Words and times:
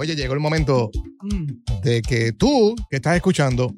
Oye, 0.00 0.16
llegó 0.16 0.32
el 0.32 0.40
momento 0.40 0.90
de 1.82 2.00
que 2.00 2.32
tú, 2.32 2.74
que 2.88 2.96
estás 2.96 3.16
escuchando, 3.16 3.74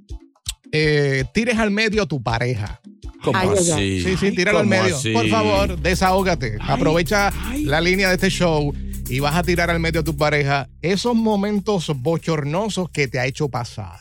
eh, 0.70 1.24
tires 1.34 1.58
al 1.58 1.72
medio 1.72 2.04
a 2.04 2.06
tu 2.06 2.22
pareja. 2.22 2.80
¿Cómo 3.24 3.36
Ay, 3.36 3.48
así? 3.58 4.02
Sí, 4.04 4.16
sí, 4.16 4.30
tíralo 4.30 4.60
al 4.60 4.68
¿Cómo 4.68 4.80
medio. 4.82 4.96
así? 4.96 5.12
Por 5.12 5.28
favor, 5.28 5.76
desahógate. 5.80 6.58
Aprovecha 6.60 7.32
la 7.64 7.80
línea 7.80 8.06
de 8.08 8.14
este 8.14 8.30
show 8.30 8.72
y 9.08 9.18
vas 9.18 9.34
a 9.34 9.42
tirar 9.42 9.68
al 9.68 9.80
medio 9.80 10.02
a 10.02 10.04
tu 10.04 10.16
pareja 10.16 10.68
esos 10.80 11.16
momentos 11.16 11.90
bochornosos 11.96 12.88
que 12.90 13.08
te 13.08 13.18
ha 13.18 13.26
hecho 13.26 13.48
pasar. 13.48 13.98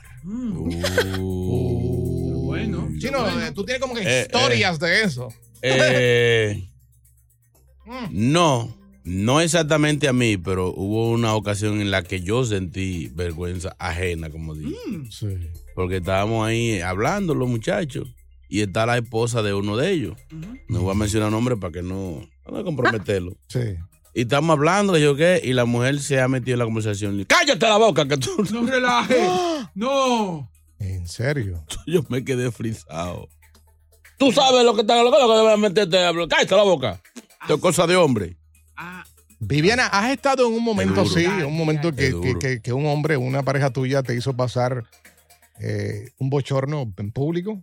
Bueno. 2.46 2.88
Chino, 3.00 3.28
eh, 3.42 3.52
tú 3.52 3.66
tienes 3.66 3.82
como 3.82 3.96
que 3.96 4.02
Eh, 4.06 4.22
historias 4.28 4.78
de 4.80 5.02
eso. 5.04 5.30
Eh, 5.64 6.70
no, 8.12 8.78
no 9.04 9.42
exactamente 9.42 10.08
a 10.08 10.14
mí, 10.14 10.38
pero 10.38 10.74
hubo 10.76 11.10
una 11.10 11.36
ocasión 11.36 11.82
en 11.82 11.92
la 11.92 12.04
que 12.04 12.22
yo 12.22 12.46
sentí 12.46 13.10
vergüenza 13.14 13.76
ajena, 13.80 14.30
como 14.30 14.54
digo. 14.56 14.72
Sí. 15.10 15.38
Porque 15.76 15.98
estábamos 15.98 16.48
ahí 16.48 16.82
hablando 16.82 17.34
los 17.34 17.50
muchachos 17.50 18.14
y 18.48 18.62
está 18.62 18.86
la 18.86 18.98
esposa 18.98 19.42
de 19.42 19.54
uno 19.54 19.78
de 19.78 19.92
ellos. 19.92 20.18
No 20.68 20.82
voy 20.82 20.92
a 20.92 20.96
mencionar 20.96 21.32
nombre 21.32 21.58
para 21.58 21.72
que 21.72 21.82
no, 21.82 22.28
no 22.52 22.64
comprometerlo. 22.64 23.38
Sí. 23.48 23.76
Y 24.14 24.22
estamos 24.24 24.54
hablando, 24.58 24.98
y 24.98 25.02
yo 25.02 25.16
qué, 25.16 25.42
y 25.42 25.54
la 25.54 25.64
mujer 25.66 26.00
se 26.02 26.20
ha 26.20 26.28
metido 26.28 26.56
en 26.56 26.60
la 26.60 26.66
conversación. 26.66 27.24
Cállate 27.26 27.66
la 27.66 27.78
boca, 27.78 28.06
que 28.08 28.18
tú. 28.18 28.44
No 28.52 28.66
relaje. 28.66 29.16
No. 29.74 30.52
En 30.80 31.08
serio. 31.08 31.64
Yo 31.88 32.04
me 32.10 32.26
quedé 32.26 32.52
frisado. 32.52 33.30
Tú 34.18 34.34
sabes 34.34 34.66
lo 34.66 34.76
que 34.76 34.82
está, 34.82 35.02
lo 35.02 35.12
que, 35.12 35.18
lo 35.18 35.28
que 35.30 35.36
debes 35.36 35.60
meterte. 35.60 35.98
Cállate 36.28 36.56
la 36.56 36.64
boca. 36.64 37.02
Esto 37.42 37.56
es 37.56 37.62
cosa 37.62 37.88
de 37.88 37.96
hombre. 37.96 38.38
Viviana, 39.40 39.88
¿has 39.88 40.12
estado 40.12 40.48
en 40.48 40.54
un 40.54 40.64
momento 40.64 41.02
así, 41.02 41.26
un 41.26 41.58
momento 41.58 41.92
que, 41.92 41.98
Qué 41.98 42.10
duro. 42.12 42.40
que- 42.40 42.48
que- 42.56 42.62
que 42.62 42.74
un 42.74 42.86
hombre, 42.86 43.18
una 43.18 43.42
pareja 43.44 43.72
tuya 43.72 44.04
te 44.04 44.14
hizo 44.16 44.36
pasar 44.36 44.84
eh, 45.60 46.10
un 46.20 46.30
bochorno 46.30 46.92
en 46.98 47.12
público? 47.12 47.62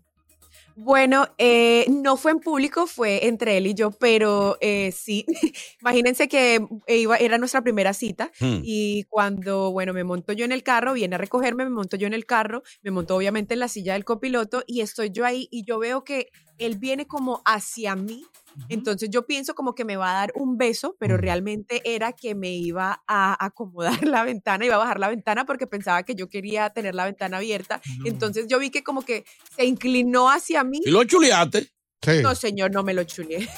Bueno, 0.76 1.26
eh, 1.38 1.86
no 1.88 2.16
fue 2.16 2.30
en 2.30 2.38
público, 2.38 2.86
fue 2.86 3.26
entre 3.26 3.56
él 3.56 3.66
y 3.66 3.74
yo, 3.74 3.90
pero 3.90 4.56
eh, 4.60 4.92
sí. 4.92 5.24
Imagínense 5.80 6.28
que 6.28 6.64
iba, 6.86 7.16
era 7.16 7.36
nuestra 7.38 7.62
primera 7.62 7.92
cita 7.94 8.30
Hmm. 8.38 8.60
y 8.62 9.02
cuando, 9.08 9.72
bueno, 9.72 9.92
me 9.92 10.04
monto 10.04 10.32
yo 10.32 10.44
en 10.44 10.52
el 10.52 10.62
carro, 10.62 10.92
viene 10.92 11.16
a 11.16 11.18
recogerme, 11.18 11.64
me 11.64 11.70
monto 11.70 11.96
yo 11.96 12.06
en 12.06 12.14
el 12.14 12.26
carro, 12.26 12.62
me 12.82 12.92
monto 12.92 13.16
obviamente 13.16 13.54
en 13.54 13.60
la 13.60 13.66
silla 13.68 13.94
del 13.94 14.04
copiloto 14.04 14.62
y 14.68 14.80
estoy 14.80 15.10
yo 15.10 15.24
ahí 15.24 15.48
y 15.50 15.64
yo 15.64 15.80
veo 15.80 16.04
que 16.04 16.28
él 16.58 16.78
viene 16.78 17.06
como 17.06 17.42
hacia 17.44 17.96
mí. 17.96 18.26
Entonces 18.68 19.08
yo 19.10 19.24
pienso 19.24 19.54
como 19.54 19.74
que 19.74 19.84
me 19.84 19.96
va 19.96 20.10
a 20.10 20.14
dar 20.14 20.32
un 20.34 20.58
beso, 20.58 20.96
pero 20.98 21.16
realmente 21.16 21.80
era 21.84 22.12
que 22.12 22.34
me 22.34 22.50
iba 22.50 23.02
a 23.06 23.44
acomodar 23.44 24.02
la 24.06 24.24
ventana, 24.24 24.64
iba 24.64 24.74
a 24.74 24.78
bajar 24.78 24.98
la 24.98 25.08
ventana 25.08 25.44
porque 25.44 25.66
pensaba 25.66 26.02
que 26.02 26.14
yo 26.14 26.28
quería 26.28 26.70
tener 26.70 26.94
la 26.94 27.04
ventana 27.04 27.36
abierta. 27.36 27.80
Entonces 28.04 28.46
yo 28.48 28.58
vi 28.58 28.70
que 28.70 28.82
como 28.82 29.02
que 29.02 29.24
se 29.56 29.64
inclinó 29.64 30.30
hacia 30.30 30.64
mí. 30.64 30.80
Y 30.84 30.90
lo 30.90 31.04
chuleaste. 31.04 31.70
Sí. 32.00 32.22
No, 32.22 32.32
señor, 32.36 32.70
no 32.70 32.84
me 32.84 32.94
lo 32.94 33.02
chuleé. 33.04 33.48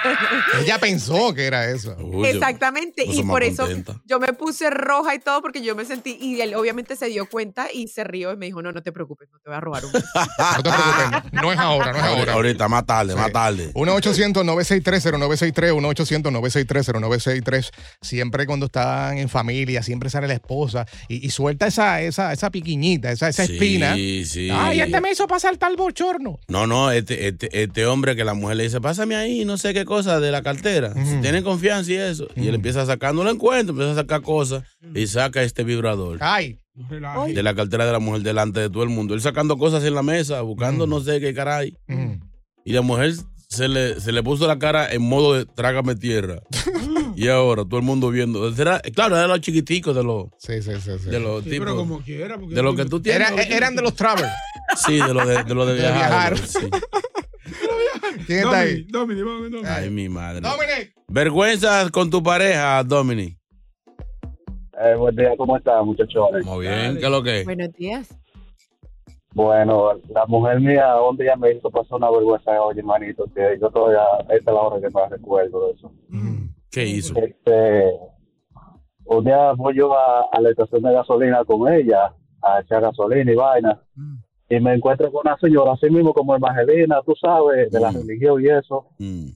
Ella 0.62 0.78
pensó 0.78 1.34
que 1.34 1.44
era 1.46 1.70
eso. 1.70 1.94
Exactamente. 2.24 3.04
Y 3.04 3.22
por 3.22 3.42
eso 3.42 3.64
contenta. 3.66 4.00
yo 4.06 4.18
me 4.18 4.32
puse 4.32 4.70
roja 4.70 5.14
y 5.14 5.18
todo 5.18 5.42
porque 5.42 5.60
yo 5.62 5.76
me 5.76 5.84
sentí, 5.84 6.16
y 6.18 6.40
él 6.40 6.54
obviamente 6.54 6.96
se 6.96 7.06
dio 7.06 7.28
cuenta 7.28 7.68
y 7.72 7.88
se 7.88 8.02
rió 8.04 8.32
y 8.32 8.36
me 8.38 8.46
dijo, 8.46 8.62
no, 8.62 8.72
no 8.72 8.82
te 8.82 8.90
preocupes, 8.90 9.28
no 9.30 9.38
te 9.38 9.50
voy 9.50 9.56
a 9.56 9.60
robar 9.60 9.84
un 9.84 9.92
beso". 9.92 10.06
No 10.56 10.62
te 10.62 10.70
preocupes. 10.70 11.32
No 11.32 11.52
es 11.52 11.58
ahora, 11.58 11.92
no 11.92 11.98
es 11.98 12.04
ahora. 12.04 12.32
Ahorita, 12.32 12.68
más 12.68 12.86
tarde, 12.86 13.12
Sí. 13.12 13.18
más 13.18 13.32
tarde. 13.32 13.70
1-800-963-0963, 13.74 15.72
1-800-963-0963. 15.74 17.70
Siempre 18.00 18.46
cuando 18.46 18.66
están 18.66 19.18
en 19.18 19.28
familia, 19.28 19.82
siempre 19.82 20.08
sale 20.10 20.26
la 20.28 20.34
esposa 20.34 20.86
y, 21.08 21.26
y 21.26 21.30
suelta 21.30 21.66
esa, 21.66 22.00
esa, 22.00 22.32
esa 22.32 22.50
piquiñita, 22.50 23.10
esa, 23.12 23.28
esa 23.28 23.46
Sí, 23.46 23.52
espina. 23.54 23.94
sí. 23.94 24.48
Ay, 24.52 24.80
este 24.80 25.00
me 25.00 25.10
hizo 25.12 25.26
pasar 25.26 25.56
tal 25.56 25.76
bochorno. 25.76 26.38
No, 26.48 26.66
no, 26.66 26.90
este, 26.90 27.28
este, 27.28 27.62
este 27.62 27.86
hombre 27.90 28.16
que 28.16 28.24
la 28.24 28.32
mujer 28.34 28.56
le 28.56 28.62
dice, 28.64 28.80
pásame 28.80 29.14
ahí, 29.16 29.44
no 29.44 29.58
sé 29.58 29.74
qué 29.74 29.84
cosa 29.84 30.18
de 30.20 30.30
la 30.32 30.42
cartera. 30.42 30.94
Si 30.94 31.20
tienen 31.20 31.44
confianza 31.44 31.90
y 31.92 31.96
eso. 31.96 32.26
Y 32.34 32.48
él 32.48 32.54
empieza 32.54 32.80
a 32.82 32.86
sacar, 32.86 33.14
no 33.14 33.22
lo 33.24 33.30
encuentro, 33.30 33.72
empieza 33.74 33.92
a 33.92 33.96
sacar 33.96 34.22
cosas 34.22 34.62
y 34.94 35.06
saca 35.06 35.42
este 35.42 35.62
vibrador 35.64 36.16
Ay, 36.20 36.58
de 37.34 37.42
la 37.42 37.54
cartera 37.54 37.84
de 37.84 37.92
la 37.92 37.98
mujer 37.98 38.22
delante 38.22 38.60
de 38.60 38.70
todo 38.70 38.82
el 38.84 38.88
mundo. 38.88 39.12
Él 39.14 39.20
sacando 39.20 39.58
cosas 39.58 39.84
en 39.84 39.94
la 39.94 40.02
mesa, 40.02 40.40
buscando 40.40 40.86
no 40.86 41.00
sé 41.00 41.20
qué 41.20 41.34
caray. 41.34 41.76
mm. 41.88 42.12
Y 42.64 42.72
la 42.72 42.82
mujer 42.82 43.14
se 43.48 43.68
le, 43.68 44.00
se 44.00 44.12
le 44.12 44.22
puso 44.22 44.46
la 44.46 44.58
cara 44.58 44.92
en 44.92 45.02
modo 45.02 45.34
de 45.34 45.44
trágame 45.44 45.96
tierra. 45.96 46.40
y 47.16 47.26
ahora 47.28 47.64
todo 47.64 47.78
el 47.80 47.84
mundo 47.84 48.10
viendo. 48.10 48.52
Será- 48.54 48.80
claro, 48.94 49.16
era 49.16 49.26
los 49.26 49.40
chiquiticos 49.40 49.96
de 49.96 50.04
los, 50.04 50.26
sí, 50.38 50.62
sí, 50.62 50.72
sí. 50.80 50.90
sí. 51.02 51.10
de 51.10 51.18
los 51.20 51.42
Sí, 51.42 51.50
tipos. 51.50 51.64
pero 51.66 51.76
como 51.76 52.00
quiera. 52.00 52.36
de 52.36 52.62
lo 52.62 52.76
que 52.76 52.84
tú 52.84 53.00
tienes. 53.00 53.30
Era- 53.30 53.42
eran 53.42 53.74
de 53.76 53.82
los 53.82 53.94
travel. 53.94 54.26
Sí, 54.86 54.98
de 54.98 55.12
lo 55.14 55.26
de, 55.26 55.42
de, 55.42 55.54
lo 55.54 55.66
de 55.66 55.72
De 55.74 55.80
viajar. 55.80 56.34
viajar. 56.34 56.38
sí. 56.46 56.68
¿Quién 58.26 58.38
está 58.40 58.60
ahí? 58.60 58.82
Domini, 58.84 59.20
Domini, 59.20 59.22
vamos, 59.22 59.50
Domini. 59.50 59.68
Ay, 59.68 59.90
mi 59.90 60.08
madre. 60.08 60.40
Dominic. 60.40 60.94
Vergüenza 61.08 61.88
con 61.90 62.10
tu 62.10 62.22
pareja, 62.22 62.82
Dominic. 62.84 63.38
Eh, 64.82 64.94
buen 64.96 65.14
día, 65.14 65.36
¿cómo 65.36 65.56
están, 65.56 65.84
muchachones? 65.84 66.44
Muy 66.44 66.66
bien, 66.66 66.96
¿qué 66.98 67.04
es 67.04 67.10
lo 67.10 67.22
que? 67.22 67.44
Buenos 67.44 67.72
días. 67.74 68.16
Bueno, 69.32 69.92
la 70.08 70.26
mujer 70.26 70.60
mía 70.60 71.00
un 71.02 71.16
día 71.16 71.36
me 71.36 71.52
hizo 71.52 71.70
pasar 71.70 71.98
una 71.98 72.10
vergüenza, 72.10 72.50
oye, 72.62 72.80
hermanito, 72.80 73.24
que 73.34 73.58
yo 73.60 73.70
todavía, 73.70 74.02
esta 74.22 74.34
es 74.34 74.44
la 74.44 74.52
hora 74.54 74.80
que 74.80 74.90
más 74.90 75.10
recuerdo 75.10 75.66
de 75.66 75.72
eso. 75.74 75.92
¿Qué 76.70 76.84
hizo? 76.86 77.14
Este, 77.16 77.92
un 79.04 79.24
día 79.24 79.52
voy 79.52 79.76
yo 79.76 79.94
a, 79.94 80.26
a 80.32 80.40
la 80.40 80.50
estación 80.50 80.82
de 80.82 80.92
gasolina 80.92 81.44
con 81.44 81.72
ella, 81.72 82.12
a 82.42 82.60
echar 82.60 82.80
gasolina 82.82 83.30
y 83.30 83.34
vaina, 83.36 83.80
y 84.50 84.60
me 84.60 84.74
encuentro 84.74 85.10
con 85.12 85.22
una 85.24 85.38
señora, 85.38 85.72
así 85.72 85.88
mismo 85.88 86.12
como 86.12 86.34
Evangelina, 86.36 87.00
tú 87.06 87.14
sabes, 87.14 87.70
de 87.70 87.80
la 87.80 87.90
Mm. 87.92 87.96
religión 87.96 88.42
y 88.44 88.48
eso, 88.48 88.86
Mm. 88.98 89.28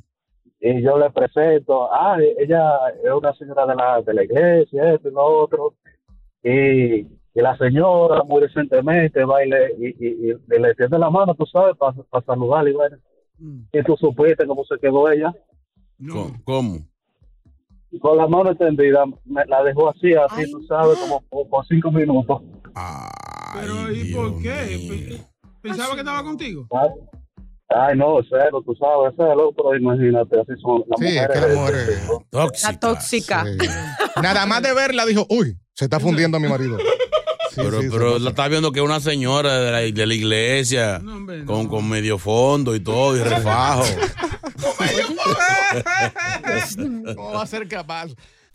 y 0.61 0.83
yo 0.83 0.99
le 0.99 1.09
presento, 1.11 1.89
ah, 1.93 2.19
ella 2.39 2.89
es 3.03 3.11
una 3.13 3.33
señora 3.35 3.65
de 3.67 3.75
la, 3.77 4.03
de 4.03 4.13
la 4.15 4.25
iglesia, 4.25 4.93
esto 4.95 5.09
y 5.09 5.13
lo 5.13 5.25
otro, 5.25 5.75
y, 6.43 6.97
y 7.01 7.41
la 7.41 7.57
señora 7.57 8.23
muy 8.25 8.43
decentemente 8.43 9.25
va 9.25 9.45
y 9.45 9.49
le, 9.51 9.73
y, 9.79 9.87
y- 10.07 10.31
y 10.33 10.59
le 10.59 10.75
tiende 10.75 10.99
la 10.99 11.11
mano, 11.11 11.35
tú 11.35 11.47
sabes, 11.47 11.77
para 11.77 11.95
saludarle 12.27 12.71
y 12.71 12.75
bueno, 12.75 12.97
y 13.73 13.83
tú 13.85 13.97
supiste 13.97 14.47
cómo 14.47 14.65
se 14.65 14.79
quedó 14.79 15.11
ella, 15.11 15.33
¿Cómo? 16.11 16.33
¿Cómo? 16.45 16.79
con 18.01 18.17
la 18.17 18.27
mano 18.27 18.51
extendida, 18.51 19.05
me 19.25 19.45
la 19.47 19.63
dejó 19.63 19.89
así, 19.89 20.13
así, 20.15 20.51
tú 20.51 20.61
sabes, 20.65 20.99
como 20.99 21.21
por, 21.31 21.49
por 21.49 21.65
cinco 21.67 21.93
minutos. 21.93 22.43
Pero 23.55 23.93
¿y 23.93 24.13
por 24.13 24.43
qué? 24.43 24.51
Pe- 24.89 25.21
Pensaba 25.63 25.95
que 25.95 26.01
estaba 26.01 26.23
contigo. 26.23 26.67
Ay, 27.71 27.97
no, 27.97 28.17
cero, 28.29 28.63
tú 28.65 28.75
sabes, 28.79 29.15
cero, 29.17 29.51
pero 29.57 29.75
imagínate, 29.77 30.39
así 30.41 30.53
son 30.61 30.85
las 30.87 31.01
Sí, 31.01 31.07
es 31.17 31.23
mujeres. 31.23 31.35
que 31.35 31.41
las 31.41 31.57
mujeres. 31.57 32.63
La 32.63 32.79
tóxica. 32.79 33.45
Sí. 33.45 33.69
Nada 34.23 34.45
más 34.47 34.63
de 34.63 34.75
verla 34.75 35.07
dijo, 35.07 35.27
uy, 35.31 35.57
se 35.73 35.85
está 35.87 35.99
fundiendo 35.99 36.39
mi 36.39 36.49
marido. 36.49 36.77
Sí, 36.79 37.57
pero 37.57 37.81
sí, 37.81 37.89
pero 37.91 38.19
la 38.19 38.31
está 38.31 38.49
viendo 38.49 38.71
que 38.73 38.81
es 38.81 38.85
una 38.85 39.01
señora 39.01 39.59
de 39.61 39.71
la, 39.71 39.79
de 39.79 40.07
la 40.07 40.15
iglesia 40.15 41.01
con, 41.47 41.69
con 41.69 41.89
medio 41.89 42.19
fondo 42.19 42.75
y 42.75 42.81
todo 42.81 43.17
y 43.17 43.21
refajo. 43.25 43.85
¿Cómo 47.17 47.33
va 47.35 47.43
a 47.43 47.47
ser 47.47 47.67
capaz? 47.69 48.09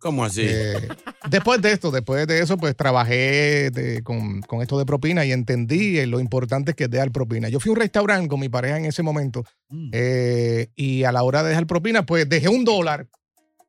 ¿Cómo 0.00 0.24
así? 0.24 0.42
Eh, 0.44 0.88
después 1.28 1.60
de 1.60 1.72
esto, 1.72 1.90
después 1.90 2.26
de 2.26 2.40
eso, 2.40 2.56
pues 2.56 2.74
trabajé 2.74 3.70
de- 3.70 4.02
con, 4.02 4.40
con 4.42 4.62
esto 4.62 4.78
de 4.78 4.86
propina 4.86 5.24
y 5.26 5.32
entendí 5.32 5.98
eh, 5.98 6.06
lo 6.06 6.20
importante 6.20 6.72
que 6.74 6.84
es 6.84 6.90
dejar 6.90 7.12
propina. 7.12 7.48
Yo 7.50 7.60
fui 7.60 7.68
a 7.70 7.72
un 7.74 7.78
restaurante 7.80 8.28
con 8.28 8.40
mi 8.40 8.48
pareja 8.48 8.78
en 8.78 8.86
ese 8.86 9.02
momento 9.02 9.44
eh, 9.92 10.68
y 10.74 11.04
a 11.04 11.12
la 11.12 11.22
hora 11.22 11.42
de 11.42 11.50
dejar 11.50 11.66
propina, 11.66 12.06
pues 12.06 12.28
dejé 12.28 12.48
un 12.48 12.64
dólar. 12.64 13.06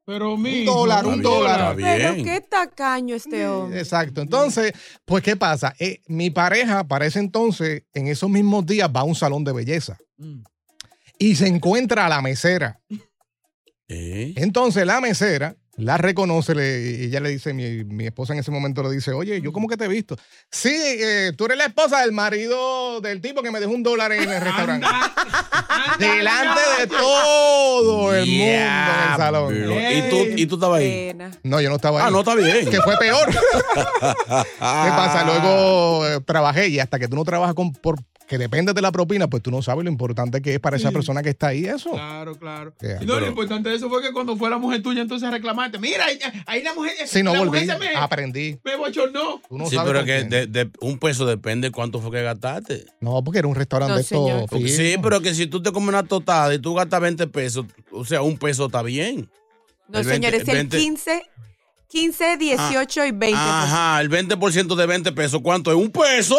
Pero 0.04 0.36
mi. 0.36 0.62
Un 0.62 0.66
dólar, 0.66 1.06
un 1.06 1.22
dólar. 1.22 1.76
Pero 1.76 2.16
qué 2.24 2.42
tacaño 2.42 3.14
este 3.14 3.46
hombre. 3.48 3.80
Exacto. 3.80 4.22
Entonces, 4.22 4.74
pues, 5.06 5.24
¿qué 5.24 5.36
pasa? 5.36 5.76
Eh, 5.80 6.02
mi 6.08 6.32
pareja, 6.32 6.86
para 6.86 7.06
ese 7.06 7.20
entonces, 7.20 7.84
en 7.94 8.08
esos 8.08 8.30
mismos 8.30 8.66
días, 8.66 8.90
va 8.94 9.02
a 9.02 9.04
un 9.04 9.16
salón 9.16 9.44
de 9.44 9.54
belleza 9.54 9.98
y 11.20 11.36
se 11.36 11.48
encuentra 11.48 12.08
a 12.08 12.10
la 12.10 12.22
mesera. 12.22 12.80
¿Eh? 13.88 14.34
Entonces, 14.38 14.86
la 14.86 15.02
mesera 15.02 15.56
la 15.78 15.98
reconoce 15.98 16.54
le- 16.54 16.82
y 16.82 17.04
ella 17.06 17.20
le 17.22 17.30
dice, 17.30 17.54
mi, 17.54 17.84
mi 17.86 18.06
esposa 18.06 18.34
en 18.34 18.40
ese 18.40 18.52
momento 18.52 18.84
le 18.84 18.92
dice, 18.92 19.14
oye, 19.14 19.42
¿yo 19.42 19.52
cómo 19.52 19.68
que 19.68 19.78
te 19.78 19.86
he 19.86 19.88
visto? 19.88 20.16
Sí, 20.50 20.70
eh, 20.74 21.32
tú 21.38 21.46
eres 21.46 21.58
la 21.58 21.66
esposa 21.66 22.02
del 22.02 22.12
marido 22.12 23.00
del 23.02 23.22
tipo 23.22 23.42
que 23.42 23.52
me 23.52 23.60
dejó 23.60 23.72
un 23.72 23.82
dólar 23.84 24.12
en 24.12 24.30
el 24.30 24.42
restaurante. 24.42 24.86
Delante 26.00 26.62
de 26.80 26.88
todo 26.88 28.14
el 28.16 28.26
mundo 28.26 28.44
en 28.44 28.52
el 29.12 29.18
salón. 29.18 29.56
¿Y 29.56 30.10
tú, 30.10 30.18
¿Y 30.36 30.46
tú 30.46 30.56
estabas 30.56 30.80
ahí? 30.80 31.16
No, 31.44 31.62
yo 31.62 31.70
no 31.70 31.76
estaba 31.78 32.00
ahí. 32.02 32.06
Ah, 32.08 32.12
no, 32.12 32.20
está 32.20 32.36
bien. 32.36 32.70
Que 32.70 32.82
fue 32.82 32.98
peor. 32.98 33.30
¿Qué 33.32 34.40
pasa? 34.60 35.24
Luego 35.26 36.08
eh, 36.08 36.20
trabajé 36.26 36.68
y 36.68 36.80
hasta 36.80 37.00
que 37.00 37.08
tú 37.08 37.16
no 37.16 37.24
trabajas 37.24 37.56
con 37.56 37.72
por 37.72 37.98
que 38.32 38.38
depende 38.38 38.72
de 38.72 38.82
la 38.82 38.94
propina, 38.94 39.28
pues 39.28 39.44
tú 39.44 39.52
no 39.52 39.62
sabes 39.62 39.84
lo 39.84 39.92
importante 39.92 40.42
que 40.42 40.54
es 40.54 40.60
para 40.62 40.78
esa 40.78 40.88
Sí. 40.88 40.94
persona 40.94 41.22
que 41.22 41.32
está 41.32 41.48
ahí 41.48 41.66
eso. 41.66 41.92
Claro, 41.92 42.34
claro. 42.36 42.74
Yeah. 42.80 43.02
No, 43.02 43.16
Pero- 43.16 43.20
lo 43.20 43.28
importante 43.28 43.68
de 43.70 43.76
eso 43.76 43.90
fue 43.90 44.02
que 44.02 44.14
cuando 44.14 44.38
fue 44.38 44.50
la 44.50 44.58
mujer 44.58 44.82
tuya, 44.82 45.02
entonces 45.02 45.28
a 45.28 45.32
reclamarte. 45.32 45.78
Mira, 45.80 46.06
ahí, 46.06 46.18
ahí 46.46 46.64
la 46.64 46.74
mujer. 46.74 46.94
Si 47.08 47.22
no 47.24 47.34
la 47.34 47.40
volví, 47.40 47.50
mujer 47.62 47.66
se 47.68 47.78
me, 47.78 47.94
aprendí. 47.94 48.58
me 48.64 48.78
bochornó. 48.78 49.42
Tú 49.50 49.58
no 49.58 49.66
sí, 49.70 49.76
sabes 49.76 49.92
pero 49.92 50.06
que 50.06 50.24
de, 50.24 50.48
de- 50.48 50.72
un 50.80 50.98
peso 50.98 51.26
depende 51.26 51.72
cuánto 51.72 52.00
fue 52.00 52.10
que 52.12 52.22
gastaste. 52.22 52.86
No, 53.02 53.22
porque 53.22 53.40
era 53.40 53.50
un 53.50 53.56
restaurante 53.56 53.96
No, 54.16 54.40
esto. 54.46 54.58
Sí, 54.66 54.96
pero 55.04 55.20
que 55.20 55.34
si 55.36 55.48
tú 55.48 55.62
te 55.62 55.74
comes 55.74 55.90
una 55.90 56.04
totada 56.04 56.54
y 56.54 56.60
tú 56.60 56.74
gastas 56.74 57.02
20 57.02 57.28
pesos, 57.28 57.66
o 57.92 58.06
sea, 58.06 58.22
un 58.22 58.38
peso 58.38 58.68
está 58.68 58.82
bien. 58.82 59.30
No, 59.90 60.00
El 60.00 60.06
20, 60.06 60.14
señores, 60.14 60.48
el 60.48 60.56
20. 60.56 60.78
15, 60.78 61.22
15, 61.92 62.38
18 62.38 63.06
y 63.06 63.12
20. 63.12 63.38
Ajá, 63.38 64.00
el 64.00 64.10
20% 64.10 64.76
de 64.76 64.86
20 64.86 65.12
pesos, 65.12 65.42
¿cuánto 65.44 65.72
es? 65.72 65.78
¿Un 65.78 65.92
peso? 65.92 66.38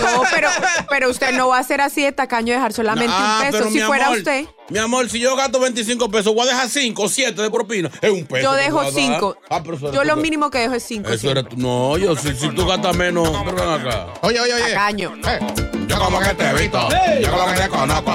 No, 0.00 0.22
pero, 0.30 0.48
pero 0.90 1.08
usted 1.10 1.32
no 1.34 1.48
va 1.48 1.58
a 1.58 1.62
ser 1.62 1.80
así 1.80 2.02
de 2.02 2.12
tacaño 2.12 2.52
dejar 2.52 2.72
solamente 2.74 3.12
Ah, 3.16 3.38
un 3.38 3.46
peso. 3.46 3.58
pero 3.58 3.70
Si 3.70 3.78
mi 3.78 3.84
fuera 3.86 4.06
amor, 4.06 4.18
usted, 4.18 4.44
Mi 4.68 4.78
amor, 4.78 5.08
si 5.08 5.20
yo 5.20 5.34
gasto 5.36 5.58
25 5.58 6.10
pesos, 6.10 6.34
voy 6.34 6.46
a 6.46 6.50
dejar 6.50 6.68
5 6.68 7.02
o 7.02 7.08
7 7.08 7.40
de 7.40 7.50
propina. 7.50 7.90
Es 8.02 8.10
un 8.10 8.26
peso. 8.26 8.42
yo 8.44 8.52
dejo 8.52 8.76
voy 8.76 8.86
a 8.86 8.90
dar. 8.90 9.00
5. 9.00 9.36
Ah, 9.48 9.62
pero 9.62 9.76
eso 9.76 9.86
eres 9.88 9.94
Yo 9.96 10.02
tú 10.02 10.06
lo 10.08 10.16
mínimo 10.16 10.50
que 10.50 10.58
dejo 10.58 10.74
es 10.74 10.82
5. 10.82 11.08
Eso 11.10 11.30
eres 11.30 11.48
tú. 11.48 11.56
No, 11.56 11.96
yo, 11.96 12.14
si, 12.16 12.34
si 12.34 12.48
tú 12.50 12.66
gastas 12.66 12.94
menos, 12.94 13.26
pero 13.44 13.56
ven 13.56 13.68
acá. 13.88 14.08
Oye, 14.20 14.38
oye, 14.40 14.52
oye. 14.52 14.68
Tacaño. 14.74 15.14
Eh, 15.26 15.38
Yo 15.88 15.98
como 15.98 16.18
que 16.20 16.34
te 16.34 16.44
he 16.50 16.54
visto. 16.54 16.88
Yo 17.22 17.30
como 17.30 17.46
que 17.54 17.60
te 17.60 17.68
conozco. 17.68 18.10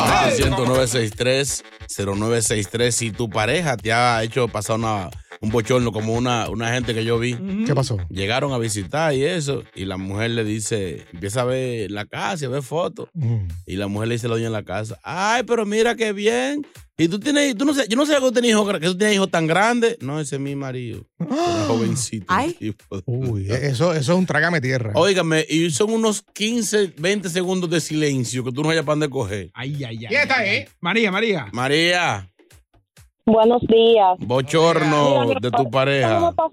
10963-0963. 1.98 2.92
Si 2.92 3.12
tu 3.12 3.28
pareja 3.30 3.76
te 3.78 3.92
ha 3.92 4.22
hecho 4.24 4.48
pasar 4.48 4.76
una, 4.78 5.10
un 5.42 5.50
bochorno 5.50 5.92
como 5.92 6.14
una, 6.14 6.50
una 6.50 6.74
gente 6.74 6.94
que 6.94 7.06
yo 7.06 7.18
vi. 7.20 7.38
¿Qué 7.66 7.74
pasó? 7.74 7.98
Llegaron 8.10 8.52
a 8.52 8.58
visitar 8.58 9.14
y 9.14 9.24
eso. 9.24 9.64
Y 9.76 9.86
la 9.86 9.98
mujer 9.98 10.32
le 10.32 10.44
dice, 10.44 11.06
empieza 11.14 11.42
a 11.42 11.46
ver 11.46 11.92
la 11.92 12.06
casa, 12.06 12.46
a 12.46 12.50
ver 12.50 12.64
fotos. 12.64 13.10
Mm. 13.14 13.48
Y 13.66 13.76
la 13.76 13.88
mujer 13.88 14.10
le 14.10 14.16
dice 14.16 14.28
a 14.28 14.30
la 14.30 14.36
dueña 14.36 14.50
de 14.50 14.54
la 14.54 14.64
casa, 14.64 15.00
ay, 15.04 15.44
pero 15.44 15.66
mira 15.66 15.96
qué 15.96 16.14
bien. 16.14 16.66
Y 16.98 17.08
tú 17.08 17.18
tienes, 17.18 17.56
tú 17.56 17.64
no 17.64 17.74
sé, 17.74 17.86
yo 17.88 17.96
no 17.96 18.06
sé 18.06 18.14
que 18.14 18.20
tú 18.20 18.32
tienes 18.34 18.52
hijos, 18.52 18.70
que 18.74 18.88
tú 18.88 18.98
tienes 18.98 19.16
hijos 19.16 19.32
tan 19.32 19.48
grandes. 19.48 19.98
No, 20.02 20.20
ese 20.20 20.36
es 20.36 20.42
mi 20.42 20.54
marido. 20.54 21.06
Era 21.18 21.64
jovencito. 21.68 22.26
Ay. 22.28 22.52
tipo. 22.52 23.02
Uy, 23.06 23.48
eso, 23.50 23.94
eso 23.94 24.12
es 24.12 24.18
un 24.18 24.26
trágame 24.26 24.60
tierra. 24.60 24.92
Óigame, 24.96 25.46
y 25.48 25.70
son 25.72 25.94
unos 25.94 26.22
15, 26.34 26.96
20 26.98 27.30
segundos 27.30 27.70
de 27.70 27.80
silencio 27.80 28.44
que 28.44 28.52
tú 28.52 28.64
no 28.64 28.70
hayas 28.70 28.84
para 28.84 28.96
dónde 28.96 29.10
coger. 29.10 29.50
Ay, 29.54 29.82
ay, 29.86 30.00
ay. 30.00 30.08
¿Quién 30.08 30.22
está 30.22 30.40
ahí? 30.40 30.66
María, 30.82 31.10
María. 31.10 31.48
María, 31.54 32.30
Buenos 33.32 33.62
días. 33.68 34.18
bochorno 34.20 35.26
Mira, 35.26 35.40
de 35.40 35.52
tu 35.52 35.58
No 35.58 35.64
me, 35.66 35.70
pareja. 35.70 36.32
pasó, 36.36 36.52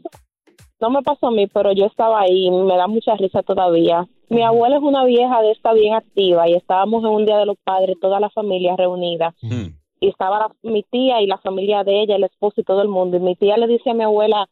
no 0.80 0.90
me 0.90 1.02
pasó 1.02 1.28
a 1.28 1.30
mí, 1.30 1.46
pero 1.46 1.72
yo 1.72 1.86
estaba 1.86 2.20
ahí 2.20 2.46
y 2.46 2.50
me 2.50 2.76
da 2.76 2.86
mucha 2.86 3.14
risa 3.16 3.42
todavía. 3.42 4.06
Mi 4.28 4.42
abuela 4.42 4.76
es 4.76 4.82
una 4.82 5.04
vieja 5.04 5.40
de 5.42 5.52
esta 5.52 5.72
bien 5.72 5.94
activa 5.94 6.48
y 6.48 6.54
estábamos 6.54 7.02
en 7.04 7.10
un 7.10 7.24
día 7.24 7.38
de 7.38 7.46
los 7.46 7.56
padres, 7.64 7.96
toda 8.00 8.20
la 8.20 8.28
familia 8.30 8.76
reunida. 8.76 9.34
Mm. 9.40 9.66
Y 10.00 10.08
estaba 10.08 10.38
la- 10.38 10.52
mi 10.70 10.82
tía 10.82 11.22
y 11.22 11.26
la 11.26 11.38
familia 11.38 11.82
de 11.84 12.02
ella, 12.02 12.16
el 12.16 12.24
esposo 12.24 12.60
y 12.60 12.64
todo 12.64 12.82
el 12.82 12.88
mundo. 12.88 13.16
Y 13.16 13.20
mi 13.20 13.36
tía 13.36 13.56
le 13.56 13.66
dice 13.68 13.90
a 13.90 13.94
mi 13.94 14.02
abuela, 14.04 14.46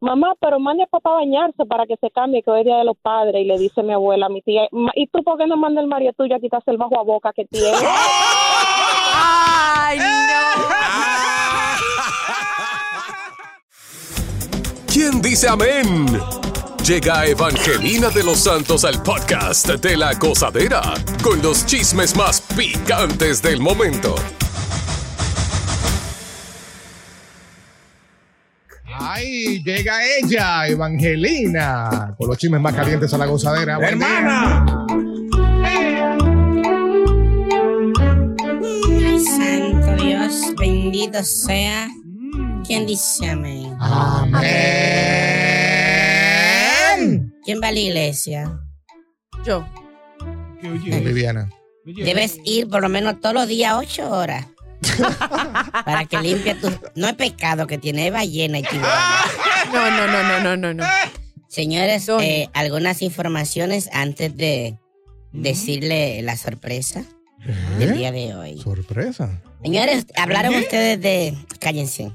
mamá, 0.00 0.34
pero 0.40 0.58
mande 0.58 0.82
a 0.82 0.86
papá 0.86 1.10
a 1.10 1.14
bañarse 1.14 1.64
para 1.66 1.86
que 1.86 1.96
se 2.00 2.10
cambie, 2.10 2.42
que 2.42 2.50
hoy 2.50 2.60
es 2.60 2.66
día 2.66 2.78
de 2.78 2.84
los 2.84 2.96
padres. 3.00 3.40
Y 3.42 3.44
le 3.44 3.58
dice 3.58 3.82
mi 3.84 3.92
abuela 3.92 4.26
a 4.26 4.30
mi 4.30 4.42
tía, 4.42 4.66
"Ma- 4.72 4.90
¿y 4.94 5.06
tú 5.06 5.22
por 5.22 5.38
qué 5.38 5.46
no 5.46 5.56
manda 5.56 5.80
el 5.80 5.86
marido 5.86 6.12
tuyo 6.16 6.34
a 6.34 6.40
quitarse 6.40 6.70
el 6.72 6.76
bajo 6.78 6.98
a 6.98 7.04
boca 7.04 7.32
que 7.32 7.44
tiene? 7.44 7.68
Ay, 9.20 9.98
¿Quién 14.98 15.22
dice 15.22 15.46
amén? 15.46 16.06
Llega 16.84 17.24
Evangelina 17.24 18.08
de 18.10 18.24
los 18.24 18.40
Santos 18.40 18.84
al 18.84 19.00
podcast 19.00 19.68
de 19.68 19.96
la 19.96 20.14
gozadera 20.14 20.82
con 21.22 21.40
los 21.40 21.64
chismes 21.64 22.16
más 22.16 22.40
picantes 22.40 23.40
del 23.40 23.60
momento. 23.60 24.16
Ay, 28.86 29.46
Ay, 29.46 29.62
llega 29.62 30.00
ella, 30.18 30.66
Evangelina, 30.66 32.16
con 32.18 32.26
los 32.26 32.36
chismes 32.36 32.60
más 32.60 32.74
calientes 32.74 33.14
a 33.14 33.18
la 33.18 33.26
gozadera. 33.26 33.78
Hermana. 33.80 34.66
Ay, 39.06 39.20
santo 39.20 40.02
Dios, 40.02 40.34
bendito 40.58 41.22
sea. 41.22 41.88
¿Quién 42.68 42.86
dice 42.86 43.30
amén? 43.30 43.74
Amén. 43.80 44.44
¿Quién 47.42 47.62
va 47.62 47.68
a 47.68 47.72
la 47.72 47.78
iglesia? 47.78 48.60
Yo. 49.42 49.66
Viviana. 50.60 51.48
Debes 51.86 52.38
ir 52.44 52.68
por 52.68 52.82
lo 52.82 52.90
menos 52.90 53.22
todos 53.22 53.34
los 53.34 53.48
días 53.48 53.72
ocho 53.74 54.10
horas. 54.10 54.44
para 55.86 56.04
que 56.04 56.20
limpie 56.20 56.56
tu... 56.56 56.70
No 56.94 57.08
es 57.08 57.14
pecado 57.14 57.66
que 57.66 57.78
tiene 57.78 58.10
ballena 58.10 58.58
y 58.58 58.62
tiburón. 58.64 58.90
No, 59.72 59.90
no, 59.90 60.06
no, 60.06 60.22
no, 60.22 60.40
no, 60.40 60.56
no, 60.58 60.74
no. 60.74 60.84
Señores, 61.48 62.06
eh, 62.20 62.50
algunas 62.52 63.00
informaciones 63.00 63.88
antes 63.94 64.36
de 64.36 64.78
decirle 65.32 66.20
la 66.20 66.36
sorpresa 66.36 67.02
del 67.78 67.96
día 67.96 68.12
de 68.12 68.34
hoy. 68.34 68.60
Sorpresa. 68.60 69.40
Señores, 69.62 70.04
hablaron 70.16 70.54
ustedes 70.54 71.00
de... 71.00 71.34
Cállense. 71.60 72.12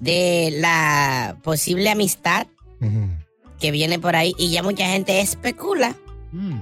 De 0.00 0.50
la 0.58 1.36
posible 1.42 1.90
amistad 1.90 2.46
que 3.58 3.70
viene 3.72 3.98
por 3.98 4.14
ahí 4.14 4.34
y 4.38 4.50
ya 4.50 4.62
mucha 4.62 4.86
gente 4.88 5.20
especula 5.20 5.96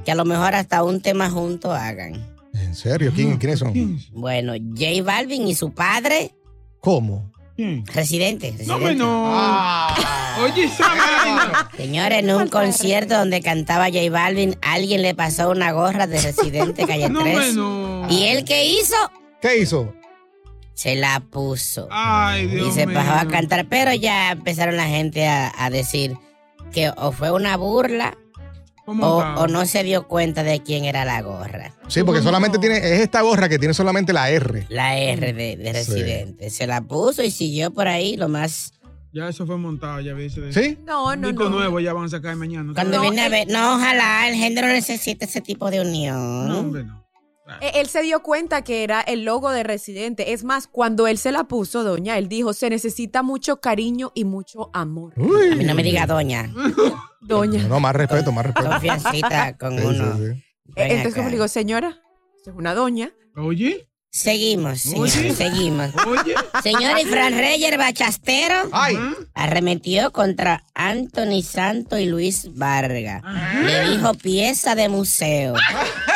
que 0.05 0.13
a 0.13 0.15
lo 0.15 0.25
mejor 0.25 0.55
hasta 0.55 0.83
un 0.83 1.01
tema 1.03 1.29
juntos 1.31 1.77
hagan. 1.77 2.15
¿En 2.55 2.75
serio? 2.75 3.13
¿Quién- 3.15 3.37
¿Quiénes 3.37 3.59
son? 3.59 4.01
Bueno, 4.13 4.55
J 4.55 5.03
Balvin 5.05 5.47
y 5.47 5.55
su 5.55 5.73
padre, 5.73 6.33
¿Cómo? 6.81 7.31
residente. 7.59 8.53
No, 8.53 8.57
residente. 8.57 8.81
bueno. 8.81 9.25
Ah. 9.35 10.39
Oye, 10.43 10.65
esa 10.65 10.87
vaina. 10.89 11.71
Señores, 11.77 12.19
en 12.21 12.31
un 12.31 12.49
concierto 12.49 13.17
donde 13.19 13.41
cantaba 13.43 13.87
J 13.87 14.11
Balvin, 14.11 14.57
alguien 14.63 15.03
le 15.03 15.15
pasó 15.15 15.51
una 15.51 15.73
gorra 15.73 16.07
de 16.07 16.21
residente 16.21 16.87
calle 16.87 17.09
No, 17.11 17.21
3. 17.23 17.35
bueno. 17.35 18.07
¿Y 18.11 18.25
él 18.25 18.45
qué 18.45 18.65
hizo? 18.67 18.95
¿Qué 19.43 19.59
hizo? 19.59 19.93
Se 20.77 20.95
la 20.95 21.21
puso. 21.21 21.89
Ay, 21.91 22.47
Dios 22.47 22.69
y 22.69 22.73
se 22.73 22.87
mío. 22.87 22.95
bajó 22.97 23.13
a 23.19 23.27
cantar, 23.29 23.67
pero 23.69 23.93
ya 23.95 24.31
empezaron 24.33 24.77
la 24.77 24.87
gente 24.87 25.27
a, 25.27 25.53
a 25.57 25.71
decir 25.71 26.17
que 26.73 26.91
o 26.97 27.13
fue 27.13 27.31
una 27.33 27.57
burla 27.57 28.17
¿Cómo 28.85 29.05
o, 29.05 29.19
o 29.43 29.47
no 29.49 29.67
se 29.67 29.83
dio 29.83 30.07
cuenta 30.07 30.45
de 30.45 30.63
quién 30.63 30.85
era 30.85 31.05
la 31.05 31.21
gorra. 31.23 31.75
Sí, 31.89 32.05
porque 32.05 32.23
solamente 32.23 32.59
tiene, 32.59 32.77
es 32.77 33.01
esta 33.01 33.21
gorra 33.23 33.49
que 33.49 33.59
tiene 33.59 33.75
solamente 33.75 34.13
la 34.13 34.31
R. 34.31 34.67
La 34.69 34.97
R 34.97 35.33
de, 35.33 35.57
de 35.57 35.67
Sí. 35.67 35.73
residente. 35.73 36.51
Se 36.51 36.69
la 36.69 36.83
puso 36.83 37.23
y 37.25 37.31
siguió 37.33 37.73
por 37.73 37.89
ahí 37.89 38.17
lo 38.17 38.29
más... 38.29 38.73
Ya 39.13 39.29
eso 39.31 39.47
fue 39.47 39.57
montado, 39.57 40.01
ya 40.01 40.13
ves. 40.13 40.35
¿Sí? 40.53 40.79
No, 40.85 41.17
no, 41.17 41.33
no. 41.33 41.49
nuevo 41.49 41.81
ya 41.81 41.95
van 41.95 42.05
a 42.05 42.09
sacar 42.11 42.37
mañana. 42.37 42.73
Cuando 42.75 42.99
No, 42.99 43.03
viene 43.03 43.23
a 43.23 43.29
ver, 43.31 43.49
no, 43.49 43.77
ojalá 43.77 44.29
el 44.29 44.35
género 44.37 44.67
necesite 44.69 45.25
ese 45.25 45.41
tipo 45.41 45.71
de 45.71 45.81
unión. 45.81 46.49
No, 46.49 46.59
hombre, 46.61 46.85
no. 46.85 47.06
Eh, 47.61 47.73
Él 47.75 47.89
se 47.89 48.03
dio 48.03 48.23
cuenta 48.23 48.63
que 48.63 48.83
era 48.85 49.01
el 49.01 49.25
logo 49.25 49.51
de 49.51 49.63
Residente. 49.63 50.33
Es 50.33 50.43
más, 50.45 50.67
cuando 50.67 51.07
él 51.07 51.17
se 51.19 51.31
la 51.33 51.45
puso, 51.45 51.85
doña, 51.85 52.19
él 52.19 52.29
dijo, 52.29 52.53
se 52.53 52.71
necesita 52.71 53.23
mucho 53.23 53.61
cariño 53.61 54.13
y 54.15 54.25
mucho 54.25 54.71
amor. 54.73 55.13
Uy. 55.17 55.53
A 55.53 55.57
mí 55.57 55.65
no 55.65 55.75
me 55.75 55.83
diga 55.83 56.07
doña. 56.07 56.51
Doña. 57.21 57.63
No, 57.63 57.69
no, 57.71 57.81
más 57.81 57.95
respeto, 57.97 58.31
más 58.31 58.47
respeto. 58.47 58.69
Confiancita 58.71 59.57
con 59.59 59.77
Sí, 59.79 59.85
uno. 59.85 60.13
sí. 60.17 60.45
Ven 60.67 60.91
Entonces, 60.91 61.15
como 61.15 61.29
le 61.29 61.33
digo, 61.35 61.49
señora, 61.49 61.99
es 62.45 62.53
una 62.55 62.75
doña. 62.75 63.11
Oye, 63.37 63.89
Seguimos, 64.09 64.81
sí, 64.81 64.95
Oye. 64.97 65.35
seguimos. 65.35 65.91
oye. 66.07 66.35
Señor 66.63 66.99
y 66.99 67.05
Fran 67.05 67.35
Reyes, 67.37 67.71
el 67.71 67.77
bachastero, 67.77 68.55
Ay, 68.73 68.97
arremetió 69.35 70.11
contra 70.11 70.65
Anthony 70.75 71.43
Santo 71.43 71.99
y 71.99 72.07
Luis 72.07 72.49
Vargas. 72.55 73.23
Le 73.63 73.91
dijo 73.91 74.15
pieza 74.15 74.75
de 74.75 74.89
museo. 74.89 75.53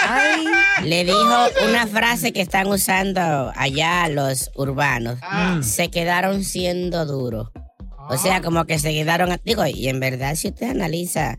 Ay, 0.08 0.46
Le 0.84 1.04
dijo 1.04 1.34
una 1.68 1.86
frase 1.86 2.32
que 2.32 2.40
están 2.40 2.66
usando 2.68 3.52
allá 3.54 4.08
los 4.08 4.50
urbanos. 4.54 5.18
Se 5.62 5.88
quedaron 5.90 6.44
siendo 6.44 7.06
duros. 7.06 7.48
O 8.08 8.16
sea, 8.18 8.40
como 8.42 8.64
que 8.66 8.78
se 8.78 8.92
quedaron. 8.92 9.30
Digo, 9.44 9.64
y 9.66 9.88
en 9.88 10.00
verdad, 10.00 10.34
si 10.34 10.48
usted 10.48 10.70
analiza, 10.70 11.38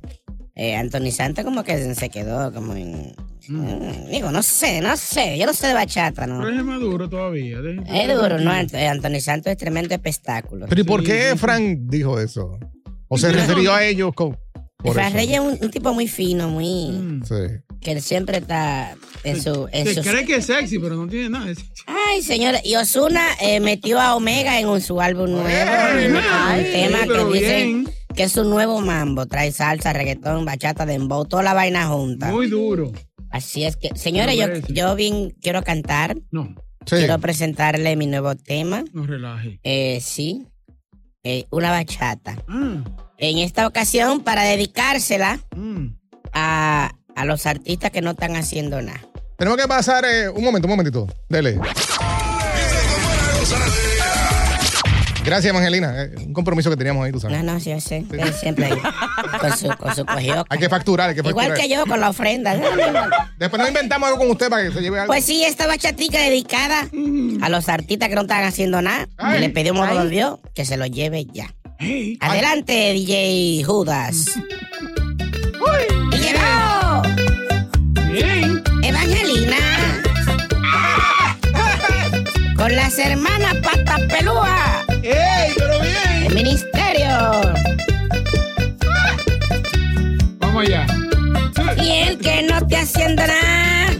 eh, 0.55 0.75
Anthony 0.75 1.12
Santos 1.12 1.43
como 1.43 1.63
que 1.63 1.95
se 1.95 2.10
quedó 2.10 2.53
como 2.53 2.75
en. 2.75 3.13
Mm, 3.50 4.10
Digo, 4.12 4.31
no 4.31 4.41
sé, 4.43 4.79
no 4.81 4.95
sé. 4.95 5.38
Yo 5.38 5.45
no 5.48 5.53
sé 5.53 5.67
de 5.67 5.74
bachata, 5.74 6.27
¿no? 6.27 6.39
Pero 6.39 6.55
es 6.57 6.63
maduro 6.63 7.10
todavía. 7.10 7.57
Es 7.88 8.07
duro, 8.15 8.38
¿no? 8.39 8.53
Eh, 8.53 8.88
Anthony 8.88 9.19
Santos 9.19 9.51
es 9.51 9.57
tremendo 9.57 9.93
espectáculo. 9.93 10.67
pero 10.69 10.81
¿y 10.81 10.83
por 10.86 11.03
qué 11.03 11.33
Frank 11.36 11.79
dijo 11.83 12.19
eso? 12.19 12.57
¿O 13.10 13.17
se 13.17 13.31
refirió 13.31 13.74
a 13.74 13.83
ellos 13.83 14.12
con, 14.15 14.38
por 14.77 14.93
Fran? 14.93 15.12
Reyes 15.12 15.33
es 15.33 15.39
un, 15.41 15.57
un 15.62 15.71
tipo 15.71 15.93
muy 15.93 16.07
fino, 16.07 16.48
muy. 16.50 16.91
Mm. 16.91 17.24
Sí. 17.25 17.36
Que 17.81 17.91
él 17.91 18.01
siempre 18.01 18.38
está 18.38 18.95
en 19.23 19.41
su. 19.41 19.67
En 19.71 19.85
Se 19.88 19.95
sus- 19.95 20.07
cree 20.07 20.25
que 20.25 20.35
es 20.38 20.45
sexy, 20.45 20.79
pero 20.79 20.95
no 20.95 21.07
tiene 21.07 21.29
nada 21.29 21.45
de 21.47 21.55
sexy. 21.55 21.71
Ay, 21.88 22.21
señores, 22.21 22.61
y 22.63 22.75
Osuna 22.75 23.21
metió 23.61 24.00
a 24.00 24.15
Omega 24.15 24.59
en 24.59 24.67
un- 24.69 24.81
su 24.81 25.01
álbum 25.01 25.31
nuevo. 25.31 25.47
Ay, 25.50 26.05
un 26.07 26.71
tema 26.71 27.00
que 27.07 27.25
dicen 27.39 27.83
bien. 27.83 27.89
que 28.15 28.23
es 28.23 28.38
un 28.38 28.50
nuevo 28.50 28.79
mambo. 28.81 29.25
Trae 29.25 29.51
salsa, 29.51 29.93
reggaetón, 29.93 30.45
bachata, 30.45 30.85
dembow, 30.85 31.25
toda 31.25 31.43
la 31.43 31.53
vaina 31.53 31.88
junta. 31.88 32.31
Muy 32.31 32.47
duro. 32.47 32.91
Así 33.29 33.63
es 33.63 33.77
que, 33.77 33.89
señores, 33.95 34.35
Me 34.38 34.61
yo, 34.61 34.67
yo 34.73 34.95
bien 34.95 35.31
quiero 35.41 35.63
cantar. 35.63 36.17
No, 36.31 36.53
Sí. 36.85 36.95
Quiero 36.95 37.19
presentarle 37.19 37.95
mi 37.95 38.07
nuevo 38.07 38.35
tema. 38.35 38.83
no 38.91 39.05
relaje. 39.05 39.59
Eh, 39.63 40.00
sí, 40.01 40.47
eh, 41.23 41.45
una 41.51 41.69
bachata. 41.71 42.43
Ah, 42.47 42.83
En 43.19 43.38
esta 43.38 43.67
ocasión, 43.67 44.21
para 44.21 44.43
dedicársela 44.45 45.39
mm. 45.55 45.85
a, 46.33 46.91
a 47.15 47.25
los 47.25 47.46
artistas 47.46 47.91
que 47.91 48.01
no 48.01 48.12
están 48.12 48.36
haciendo 48.36 48.82
nada. 48.82 49.01
Tenemos 49.38 49.60
que 49.60 49.68
pasar 49.68 50.06
eh, 50.06 50.30
un 50.30 50.44
momento, 50.44 50.68
un 50.68 50.72
momentito. 50.72 51.08
Dele. 51.30 51.60
Gracias, 55.24 55.51
Evangelina. 55.51 56.03
Eh, 56.03 56.15
un 56.18 56.34
compromiso 56.34 56.70
que 56.70 56.77
teníamos 56.77 57.06
ahí, 57.06 57.12
tú 57.12 57.20
sabes. 57.20 57.38
No, 57.44 57.53
no, 57.53 57.60
sí, 57.60 57.80
sé. 57.80 58.01
Ustedes 58.01 58.39
siempre 58.39 58.65
ahí, 58.65 58.77
con 59.39 59.58
su, 59.58 59.68
con 59.77 59.96
su. 59.96 60.06
Hay 60.08 60.60
que 60.60 60.70
facturar, 60.70 61.10
hay 61.10 61.15
que 61.15 61.24
facturar. 61.24 61.48
Igual 61.48 61.60
que 61.60 61.70
yo 61.70 61.86
con 61.86 62.00
la 62.00 62.10
ofrenda. 62.10 62.56
Después 63.38 63.60
nos 63.60 63.68
inventamos 63.68 64.08
algo 64.08 64.20
con 64.20 64.32
usted 64.32 64.50
para 64.50 64.63
que 64.63 64.72
se 64.72 64.82
lleve 64.82 65.00
algo. 65.00 65.12
Pues 65.13 65.24
sí, 65.25 65.44
esta 65.44 65.68
bachatica 65.68 66.20
dedicada 66.20 66.88
a 67.41 67.50
los 67.50 67.70
artistas 67.70 68.10
que 68.10 68.15
no 68.15 68.22
están 68.22 68.44
haciendo 68.44 68.82
nada. 68.82 69.08
Ay. 69.18 69.38
y 69.38 69.41
le 69.41 69.50
pedimos 69.50 69.88
a. 69.88 70.06
Dios 70.06 70.39
que 70.56 70.65
se 70.65 70.77
lo 70.77 70.88
lleve 70.88 71.25
ya. 71.32 71.53
Adelante, 72.20 72.94
DJ 72.94 73.63
Judas. 73.63 74.25
Con 82.62 82.75
las 82.75 83.00
hermanas 83.00 83.56
Patas 83.63 84.01
Pelúa. 84.01 84.86
¡Ey, 85.01 85.51
pero 85.58 85.80
bien! 85.80 86.25
El 86.27 86.34
ministerio. 86.36 87.41
Vamos 90.38 90.68
allá. 90.68 90.86
Y 91.82 91.89
el 91.89 92.20
que 92.20 92.44
no 92.44 92.58
esté 92.58 92.77
haciendo 92.77 93.24
nada. 93.25 93.94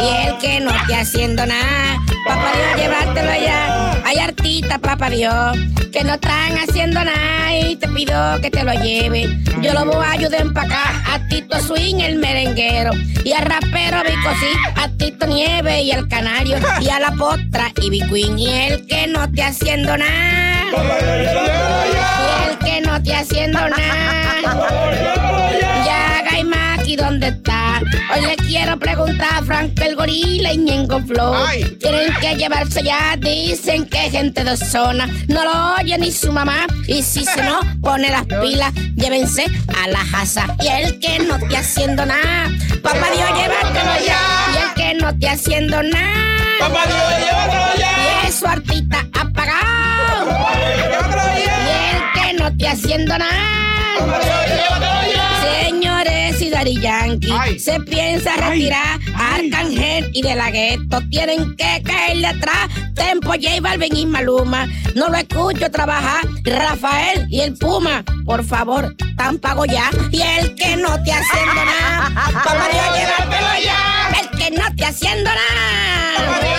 Y 0.00 0.26
el 0.26 0.38
que 0.38 0.60
no 0.60 0.70
esté 0.70 0.94
haciendo 0.94 1.44
nada. 1.44 1.98
Papá 2.26 2.50
Dios, 2.56 2.76
llévatelo 2.80 3.30
allá. 3.30 4.01
Hay 4.12 4.18
artistas, 4.18 4.78
papá 4.78 5.08
Dios, 5.08 5.56
que 5.90 6.04
no 6.04 6.12
están 6.12 6.52
haciendo 6.58 7.02
nada. 7.02 7.56
Y 7.58 7.76
te 7.76 7.88
pido 7.88 8.14
que 8.42 8.50
te 8.50 8.62
lo 8.62 8.74
lleve. 8.74 9.26
Yo 9.62 9.72
lo 9.72 9.86
voy 9.86 10.04
a 10.04 10.10
ayudar 10.10 10.40
a 10.40 10.42
empacar. 10.42 11.02
A 11.10 11.26
Tito 11.28 11.58
Swing, 11.58 12.00
el 12.00 12.16
merenguero. 12.16 12.90
Y 13.24 13.32
al 13.32 13.46
rapero 13.46 14.02
Bicosí. 14.02 14.52
A 14.76 14.88
Tito 14.98 15.26
Nieve 15.26 15.80
y 15.80 15.92
el 15.92 16.08
canario. 16.08 16.58
Y 16.82 16.90
a 16.90 17.00
la 17.00 17.12
potra 17.12 17.72
y 17.80 18.00
Queen. 18.06 18.38
Y 18.38 18.48
el 18.50 18.86
que 18.86 19.06
no 19.06 19.24
esté 19.24 19.44
haciendo 19.44 19.96
nada. 19.96 20.62
Y 21.88 22.50
el 22.50 22.58
que 22.58 22.82
no 22.82 22.96
esté 22.96 23.14
haciendo 23.14 23.60
nada. 23.60 25.31
Ya, 26.96 27.04
¿dónde 27.04 27.28
está? 27.28 27.80
Hoy 28.14 28.26
le 28.26 28.36
quiero 28.36 28.78
preguntar 28.78 29.28
a 29.34 29.42
Frank 29.42 29.78
el 29.80 29.96
gorila 29.96 30.52
y 30.52 30.58
Ñengo 30.58 31.00
Flow. 31.00 31.34
Tienen 31.80 32.12
que 32.20 32.36
llevarse 32.36 32.82
ya, 32.82 33.16
dicen 33.18 33.86
que 33.86 34.10
gente 34.10 34.44
de 34.44 34.56
zona 34.56 35.08
no 35.28 35.44
lo 35.44 35.74
oye 35.80 35.96
ni 35.98 36.10
su 36.12 36.32
mamá. 36.32 36.66
Y 36.86 37.02
si 37.02 37.24
se 37.24 37.42
no 37.42 37.60
pone 37.82 38.10
las 38.10 38.24
pilas, 38.26 38.72
llévense 38.94 39.46
a 39.82 39.88
la 39.88 40.04
casa. 40.10 40.54
Y 40.60 40.68
el 40.68 40.98
que 40.98 41.18
no 41.20 41.36
esté 41.36 41.56
haciendo 41.56 42.04
nada, 42.04 42.50
papá 42.82 43.06
Dios, 43.14 43.30
llévatelo 43.38 44.06
ya. 44.06 44.18
Y 44.52 44.56
el 44.58 44.74
que 44.74 44.94
no 44.94 45.08
esté 45.10 45.28
haciendo 45.28 45.82
nada, 45.82 46.58
papá 46.60 46.86
Dios, 46.86 47.20
llévatelo 47.20 47.74
ya. 47.78 48.24
Y 48.24 48.28
es 48.28 48.34
su 48.34 48.46
artista 48.46 49.06
apagado. 49.18 50.30
Y 51.38 51.42
el 51.96 52.02
que 52.14 52.32
no 52.38 52.48
esté 52.48 52.68
haciendo 52.68 53.18
nada, 53.18 53.48
señores. 55.42 56.01
que 56.01 56.01
si 56.30 56.50
Dari 56.50 56.78
Yankee 56.80 57.58
se 57.58 57.80
piensa 57.80 58.36
retirar, 58.36 59.00
Arcángel 59.14 60.10
y 60.12 60.22
De 60.22 60.34
La 60.34 60.50
Ghetto 60.50 61.00
tienen 61.10 61.56
que 61.56 61.82
caerle 61.84 62.28
atrás. 62.28 62.68
Tempo, 62.94 63.30
J 63.30 63.60
Balvin 63.60 63.96
y 63.96 64.06
Maluma. 64.06 64.66
No 64.94 65.08
lo 65.08 65.16
escucho 65.16 65.70
trabajar. 65.70 66.24
Rafael 66.44 67.26
y 67.30 67.40
el 67.40 67.54
Puma, 67.54 68.04
por 68.24 68.44
favor, 68.44 68.94
tan 69.16 69.38
pago 69.38 69.64
ya. 69.64 69.90
Y 70.10 70.20
el 70.20 70.54
que 70.54 70.76
no 70.76 71.02
te 71.02 71.12
haciendo 71.12 71.64
nada, 71.64 72.10
papá 72.44 72.68
Dios, 72.70 72.86
llévatelo 72.96 73.64
ya. 73.64 74.20
El 74.20 74.38
que 74.38 74.50
no 74.50 74.76
te 74.76 74.84
haciendo 74.84 75.30
nada. 75.30 76.52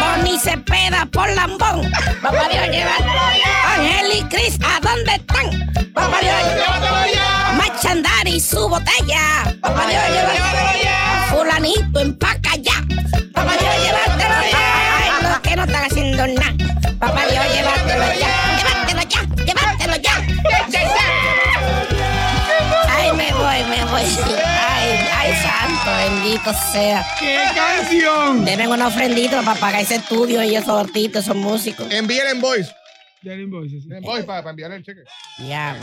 Bonnie 0.00 0.38
Cepeda 0.38 1.06
por 1.06 1.28
lambón. 1.34 1.90
Papá 2.22 2.48
Dios, 2.50 2.68
llévatelo 2.70 3.26
ya. 3.44 3.74
Ángel 3.74 4.06
y 4.18 4.22
Cris, 4.24 4.58
¿a 4.64 4.80
dónde 4.80 5.14
están? 5.14 5.92
Papá 5.92 6.18
Dios, 6.20 6.34
llévatelo 6.54 7.14
ya. 7.14 7.23
Machandar 7.84 8.26
y 8.26 8.40
su 8.40 8.66
botella. 8.66 9.54
Papá 9.60 9.86
Dios, 9.86 10.02
llévatelo 10.08 10.82
ya. 10.82 11.26
Fulanito, 11.28 12.00
empaca 12.00 12.56
ya. 12.56 12.82
Papá 13.34 13.52
Dios, 13.58 13.74
llévatelo 13.84 14.50
ya. 14.50 14.96
Ay, 14.96 15.10
los 15.22 15.40
que 15.40 15.56
no 15.56 15.64
están 15.64 15.84
haciendo 15.84 16.26
nada. 16.28 16.54
Papá 16.98 17.26
Dios, 17.26 17.44
llévatelo 17.54 18.04
ya. 18.18 18.28
Llévatelo 18.56 19.02
ya. 19.02 19.20
Llévatelo 19.44 20.02
ya. 20.02 20.14
Ay, 22.88 23.12
me 23.12 23.32
voy, 23.32 23.64
me 23.68 23.84
voy. 23.84 24.02
Ay, 24.46 25.06
ay, 25.18 25.34
santo, 25.42 25.90
bendito 25.98 26.54
sea. 26.72 27.06
¡Qué 27.20 27.36
canción! 27.54 28.46
Deben 28.46 28.70
una 28.70 28.86
ofrendita 28.86 29.42
para 29.42 29.60
pagar 29.60 29.82
ese 29.82 29.96
estudio 29.96 30.42
y 30.42 30.56
esos 30.56 30.80
artistas, 30.80 31.24
esos 31.24 31.36
músicos. 31.36 31.86
Envíen 31.90 32.28
en 32.28 32.40
voice. 32.40 32.74
Ya 33.20 33.34
el 33.34 33.42
invoice, 33.42 33.78
sí. 33.82 33.88
En 33.90 34.02
voice 34.02 34.24
para, 34.24 34.40
para 34.40 34.52
enviarle 34.52 34.76
el 34.76 34.84
cheque. 34.84 35.02
Diablo. 35.36 35.82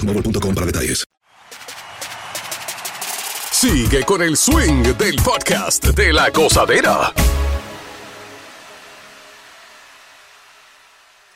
boostmobile.com 0.01 0.55
para 0.55 0.65
detalles. 0.65 1.05
Sigue 3.51 4.03
con 4.03 4.21
el 4.23 4.37
swing 4.37 4.83
del 4.97 5.15
podcast 5.17 5.85
de 5.89 6.11
la 6.11 6.31
gozadera. 6.31 7.13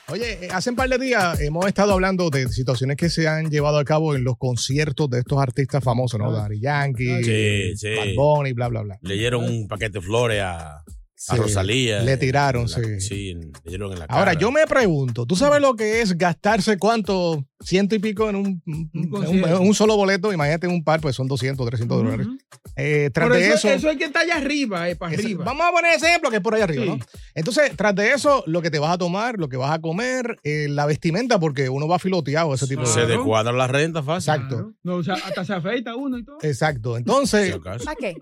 Oye, 0.08 0.46
eh, 0.46 0.50
hace 0.52 0.70
un 0.70 0.76
par 0.76 0.88
de 0.88 1.00
días 1.00 1.40
hemos 1.42 1.66
estado 1.66 1.94
hablando 1.94 2.30
de 2.30 2.48
situaciones 2.48 2.96
que 2.96 3.10
se 3.10 3.28
han 3.28 3.50
llevado 3.50 3.80
a 3.80 3.84
cabo 3.84 4.16
en 4.16 4.24
los 4.24 4.38
conciertos 4.38 5.10
de 5.10 5.20
estos 5.20 5.40
artistas 5.40 5.84
famosos, 5.84 6.20
¿no? 6.20 6.32
Daddy 6.32 6.60
Yankee, 6.60 7.24
Sí, 7.24 7.76
sí. 7.76 7.96
Bad 7.96 8.16
Bunny, 8.16 8.54
bla, 8.54 8.68
bla, 8.68 8.82
bla. 8.84 9.00
Le 9.02 9.16
dieron 9.16 9.44
un 9.44 9.68
paquete 9.68 10.00
de 10.00 10.02
flores 10.02 10.42
a, 10.44 10.84
a 11.30 11.36
Rosalía. 11.38 12.02
le 12.02 12.18
tiraron, 12.18 12.64
En 12.66 12.70
la- 12.72 13.00
sí. 13.00 13.02
Sí, 13.02 13.34
le 13.34 13.52
dieron 13.70 13.92
en 13.94 14.00
la 14.00 14.08
cara. 14.08 14.20
Ahora, 14.20 14.34
yo 14.34 14.52
me 14.52 14.66
pregunto, 14.68 15.26
¿tú 15.26 15.36
sabes 15.36 15.62
lo 15.62 15.76
que 15.76 16.02
es 16.02 16.18
gastarse 16.18 16.78
cuánto? 16.78 17.46
Ciento 17.64 17.96
y 17.96 18.00
pico 18.00 18.30
en 18.30 18.36
un, 18.36 18.62
un- 18.68 18.92
un- 18.94 19.10
concierto. 19.10 19.62
un 19.62 19.74
solo 19.74 19.96
boleto. 19.96 20.32
Imagínate 20.32 20.68
en 20.68 20.74
un 20.74 20.84
par, 20.84 21.00
pues 21.02 21.16
son 21.16 21.28
200, 21.28 21.66
300 21.66 21.98
dólares. 22.04 22.28
Eh, 22.76 23.10
tras 23.12 23.28
Pero 23.28 23.40
de 23.40 23.48
eso, 23.48 23.56
eso, 23.56 23.70
eso 23.70 23.90
hay 23.90 23.98
que 23.98 24.04
estar 24.04 24.22
allá 24.24 24.36
arriba, 24.36 24.88
eh, 24.90 24.96
para 24.96 25.14
arriba. 25.14 25.44
Vamos 25.46 25.66
a 25.66 25.72
poner 25.72 25.94
ese 25.96 26.08
ejemplo 26.10 26.30
que 26.30 26.36
es 26.36 26.42
por 26.44 26.54
ahí 26.54 26.62
arriba, 26.62 26.84
Sí. 26.84 26.90
¿no? 26.90 27.00
Entonces, 27.34 27.72
tras 27.76 27.96
de 27.96 28.12
eso, 28.12 28.44
lo 28.46 28.62
que 28.62 28.70
te 28.70 28.78
vas 28.78 28.92
a 28.94 28.98
tomar, 28.98 29.40
lo 29.40 29.48
que 29.50 29.58
vas 29.58 29.72
a 29.72 29.80
comer, 29.80 30.38
eh, 30.44 30.68
la 30.70 30.86
vestimenta, 30.86 31.40
porque 31.40 31.70
uno 31.70 31.88
va 31.88 31.98
filoteado, 31.98 32.54
ese 32.54 32.68
tipo 32.68 32.86
Se 32.86 33.00
de 33.02 33.08
descuadra 33.08 33.52
la 33.54 33.68
renta 33.68 34.04
fácil. 34.04 34.34
Exacto. 34.34 34.74
No, 34.84 34.96
o 34.98 35.04
sea, 35.04 35.16
hasta 35.16 35.44
se 35.46 35.54
afeita 35.54 35.96
uno 35.96 36.18
y 36.20 36.26
todo. 36.26 36.38
Exacto. 36.44 36.98
Entonces, 36.98 37.56
¿Para 37.58 37.96
qué? 37.96 38.16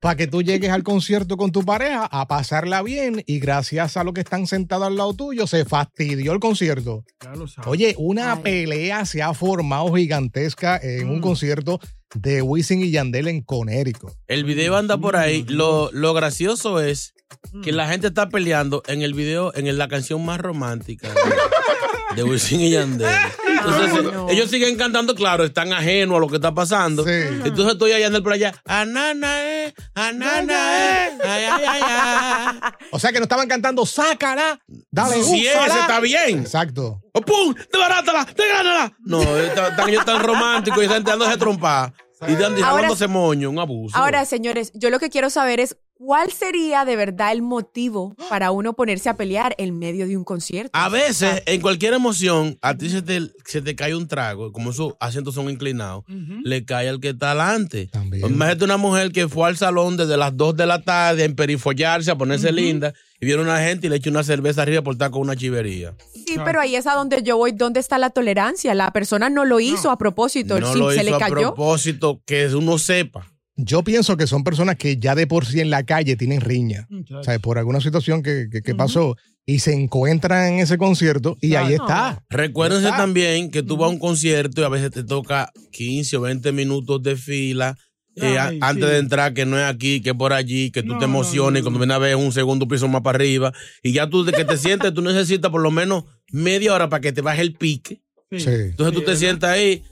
Para 0.00 0.16
que 0.16 0.26
tú 0.26 0.42
llegues 0.42 0.70
al 0.70 0.82
concierto 0.82 1.36
con 1.36 1.50
tu 1.52 1.64
pareja 1.64 2.06
a 2.10 2.28
pasarla 2.28 2.82
bien 2.82 3.22
y 3.26 3.40
gracias 3.40 3.96
a 3.96 4.04
lo 4.04 4.12
que 4.12 4.20
están 4.20 4.46
sentados 4.46 4.86
al 4.86 4.96
lado 4.96 5.14
tuyo, 5.14 5.46
se 5.46 5.64
fastidió 5.64 6.32
el 6.32 6.38
concierto. 6.40 7.04
Ya 7.24 7.34
lo 7.34 7.48
sabes. 7.48 7.68
Oye, 7.68 7.94
una 7.98 8.40
pelea 8.42 9.04
se 9.06 9.22
ha 9.22 9.34
formado 9.34 9.92
gigantesca 9.94 10.78
en 10.82 11.08
Mm. 11.08 11.10
un 11.10 11.20
concierto 11.20 11.80
de 12.14 12.42
Wisin 12.42 12.80
y 12.82 12.90
Yandel 12.90 13.28
en 13.28 13.42
Conérico. 13.42 14.12
El 14.28 14.44
video 14.44 14.76
anda 14.76 14.96
por 14.98 15.16
ahí. 15.16 15.44
Lo, 15.48 15.90
lo 15.92 16.14
gracioso 16.14 16.80
es 16.80 17.14
Mm. 17.52 17.60
que 17.62 17.72
la 17.72 17.88
gente 17.88 18.06
está 18.06 18.28
peleando 18.30 18.82
en 18.86 19.02
el 19.02 19.12
video, 19.12 19.52
en 19.54 19.76
la 19.76 19.86
canción 19.88 20.24
más 20.24 20.38
romántica 20.40 21.08
de, 21.08 22.16
de 22.16 22.22
Wisin 22.24 22.60
y 22.60 22.70
Yandel. 22.70 23.08
Entonces, 23.58 23.90
Ay, 23.92 23.98
eh, 24.06 24.10
no. 24.12 24.28
ellos 24.30 24.50
siguen 24.50 24.76
cantando, 24.76 25.14
claro, 25.14 25.44
están 25.44 25.72
ajenos 25.72 26.16
a 26.16 26.20
lo 26.20 26.28
que 26.28 26.36
está 26.36 26.52
pasando. 26.54 27.04
Sí. 27.04 27.10
Entonces 27.10 27.72
estoy 27.72 27.92
allá 27.92 28.06
Yandel 28.06 28.22
por 28.22 28.32
allá. 28.32 28.54
Anana, 28.64 29.42
eh, 29.44 29.74
anana, 29.94 31.06
eh, 31.06 31.18
ay, 31.24 31.44
ay, 31.44 31.64
ay, 31.66 31.80
ay. 31.84 32.70
O 32.90 32.98
sea 32.98 33.12
que 33.12 33.18
no 33.18 33.24
estaban 33.24 33.48
cantando, 33.48 33.84
sácala, 33.84 34.58
dale, 34.90 35.22
Sí, 35.22 35.46
úsala". 35.48 35.66
ese 35.66 35.80
está 35.80 36.00
bien. 36.00 36.38
Exacto. 36.40 37.00
¡Oh, 37.12 37.20
¡Pum! 37.20 37.54
¡Desbarátala! 37.72 38.24
¡Desgránala! 38.24 38.92
No, 39.00 39.20
están 39.36 39.70
están 39.72 39.88
ellos 39.88 40.04
tan 40.04 40.22
románticos 40.22 40.82
y 40.82 40.86
están 40.86 41.04
dándose 41.04 41.36
trompa. 41.36 41.92
Y 42.26 42.34
dándose 42.34 43.06
moño, 43.06 43.48
un 43.50 43.58
abuso. 43.60 43.96
Ahora, 43.96 44.24
señores, 44.24 44.72
yo 44.74 44.90
lo 44.90 44.98
que 44.98 45.08
quiero 45.08 45.30
saber 45.30 45.60
es 45.60 45.76
cuál 46.08 46.32
sería 46.32 46.86
de 46.86 46.96
verdad 46.96 47.32
el 47.32 47.42
motivo 47.42 48.16
para 48.30 48.50
uno 48.50 48.72
ponerse 48.72 49.10
a 49.10 49.18
pelear 49.18 49.54
en 49.58 49.78
medio 49.78 50.06
de 50.08 50.16
un 50.16 50.24
concierto. 50.24 50.70
A 50.72 50.88
veces, 50.88 51.42
en 51.44 51.60
cualquier 51.60 51.92
emoción, 51.92 52.58
a 52.62 52.78
ti 52.78 52.88
se 52.88 53.02
te, 53.02 53.30
se 53.44 53.60
te 53.60 53.76
cae 53.76 53.94
un 53.94 54.08
trago, 54.08 54.50
como 54.50 54.70
esos 54.70 54.94
asientos 55.00 55.34
son 55.34 55.50
inclinados, 55.50 56.04
le 56.44 56.64
cae 56.64 56.88
al 56.88 56.98
que 57.00 57.10
está 57.10 57.32
adelante. 57.32 57.90
Imagínate 58.26 58.64
una 58.64 58.78
mujer 58.78 59.12
que 59.12 59.28
fue 59.28 59.48
al 59.48 59.58
salón 59.58 59.98
desde 59.98 60.16
las 60.16 60.34
2 60.34 60.56
de 60.56 60.66
la 60.66 60.82
tarde 60.82 61.24
a 61.24 61.26
emperifollarse, 61.26 62.10
a 62.10 62.16
ponerse 62.16 62.52
linda, 62.52 62.94
y 63.20 63.26
viene 63.26 63.42
una 63.42 63.58
gente 63.60 63.88
y 63.88 63.90
le 63.90 63.96
echa 63.96 64.08
una 64.08 64.24
cerveza 64.24 64.62
arriba 64.62 64.80
por 64.80 64.94
estar 64.94 65.10
con 65.10 65.20
una 65.20 65.36
chivería. 65.36 65.94
Sí, 66.14 66.36
pero 66.42 66.58
ahí 66.58 66.74
es 66.74 66.86
a 66.86 66.94
donde 66.94 67.22
yo 67.22 67.36
voy. 67.36 67.52
¿Dónde 67.52 67.80
está 67.80 67.98
la 67.98 68.08
tolerancia? 68.08 68.74
La 68.74 68.92
persona 68.92 69.28
no 69.28 69.44
lo 69.44 69.60
hizo 69.60 69.90
a 69.90 69.98
propósito. 69.98 70.58
No 70.58 70.72
sí, 70.72 70.78
lo 70.78 70.90
se 70.90 71.02
hizo 71.02 71.04
le 71.04 71.14
a 71.16 71.18
cayó. 71.18 71.34
propósito, 71.34 72.22
que 72.24 72.46
uno 72.54 72.78
sepa. 72.78 73.26
Yo 73.60 73.82
pienso 73.82 74.16
que 74.16 74.26
son 74.28 74.44
personas 74.44 74.76
que 74.76 74.96
ya 74.98 75.14
de 75.16 75.26
por 75.26 75.44
sí 75.44 75.60
en 75.60 75.68
la 75.70 75.82
calle 75.82 76.16
tienen 76.16 76.40
riña. 76.40 76.86
O 77.18 77.22
sea, 77.24 77.38
por 77.40 77.58
alguna 77.58 77.80
situación 77.80 78.22
que, 78.22 78.48
que- 78.50 78.62
que 78.62 78.74
pasó 78.74 79.16
y 79.44 79.58
se 79.58 79.72
encuentran 79.74 80.52
en 80.54 80.58
ese 80.60 80.78
concierto 80.78 81.36
y 81.40 81.54
ahí 81.56 81.74
está. 81.74 82.22
Recuérdense 82.30 82.84
está. 82.86 82.98
también 82.98 83.50
que 83.50 83.62
tú 83.64 83.76
vas 83.76 83.86
a 83.88 83.90
un 83.92 83.98
concierto 83.98 84.60
y 84.60 84.64
a 84.64 84.68
veces 84.68 84.92
te 84.92 85.02
toca 85.02 85.50
15 85.72 86.16
o 86.18 86.20
20 86.22 86.52
minutos 86.52 87.02
de 87.02 87.16
fila. 87.16 87.76
eh, 88.20 88.36
Ay, 88.38 88.58
antes 88.60 88.84
sí. 88.84 88.90
de 88.92 88.98
entrar, 88.98 89.32
que 89.34 89.44
no 89.46 89.56
es 89.58 89.64
aquí, 89.64 90.00
que 90.00 90.10
es 90.10 90.16
por 90.16 90.32
allí, 90.32 90.70
que 90.70 90.82
tú 90.82 90.94
No, 90.94 90.98
te 90.98 91.04
emociones, 91.04 91.52
no, 91.54 91.58
y 91.58 91.62
cuando 91.62 91.78
vienes 91.78 91.94
a 91.94 91.98
ver 91.98 92.16
un 92.16 92.32
segundo 92.32 92.66
piso 92.68 92.88
más 92.88 93.02
para 93.02 93.16
arriba, 93.16 93.52
y 93.82 93.92
ya 93.92 94.08
tú 94.10 94.24
de 94.24 94.32
que 94.32 94.44
te 94.44 94.56
sientes, 94.58 94.92
tú 94.94 95.02
necesitas 95.02 95.50
por 95.52 95.60
lo 95.62 95.70
menos 95.70 96.04
media 96.32 96.74
hora 96.74 96.88
para 96.88 97.00
que 97.00 97.12
te 97.12 97.20
baje 97.22 97.42
el 97.42 97.54
pique. 97.54 98.02
Sí. 98.32 98.44
Entonces 98.50 98.92
tú 98.94 99.02
te 99.02 99.16
sientas 99.16 99.50
ahí, 99.50 99.82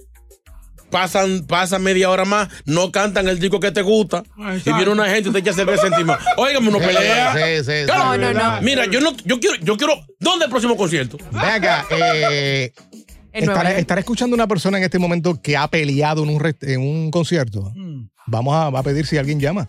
pasan, 0.90 1.46
pasa 1.46 1.79
media 1.79 2.11
hora 2.11 2.25
más, 2.25 2.49
no 2.64 2.92
cantan 2.92 3.29
el 3.29 3.38
disco 3.38 3.61
que 3.61 3.70
te 3.72 3.83
gusta, 3.83 4.22
y 4.64 4.72
viene 4.72 4.90
una 4.90 5.09
gente 5.09 5.31
y 5.31 5.33
te 5.33 5.38
echa 5.40 5.53
cerveza 5.53 5.87
encima. 5.88 6.18
Óigame, 6.37 6.68
uno 6.68 6.79
pelea. 6.79 7.35
Sí, 7.35 7.64
sí, 7.64 7.72
sí. 7.83 7.87
No, 7.87 8.16
no, 8.16 8.33
no. 8.33 8.62
Mira, 8.62 8.87
yo 8.87 9.01
no, 9.01 9.14
yo 9.25 9.40
quiero, 9.40 9.57
yo 9.62 9.77
quiero, 9.77 9.94
¿dónde 10.20 10.44
es 10.44 10.46
el 10.46 10.51
próximo 10.51 10.77
concierto? 10.77 11.18
Ven 11.31 11.42
acá, 11.42 11.87
eh, 11.90 12.72
York. 13.35 13.66
estará 13.77 14.01
escuchando 14.01 14.35
una 14.35 14.46
persona 14.46 14.79
en 14.79 14.85
este 14.85 14.99
momento 14.99 15.40
que 15.40 15.57
ha 15.57 15.68
peleado 15.68 16.22
en 16.22 16.31
un, 16.31 16.55
en 16.62 16.81
un 16.81 17.11
concierto. 17.11 17.72
Mm. 17.75 18.09
Vamos 18.27 18.55
a, 18.55 18.70
va 18.70 18.81
a 18.81 18.83
pedir 18.83 19.07
si 19.07 19.18
alguien 19.18 19.38
llama. 19.38 19.68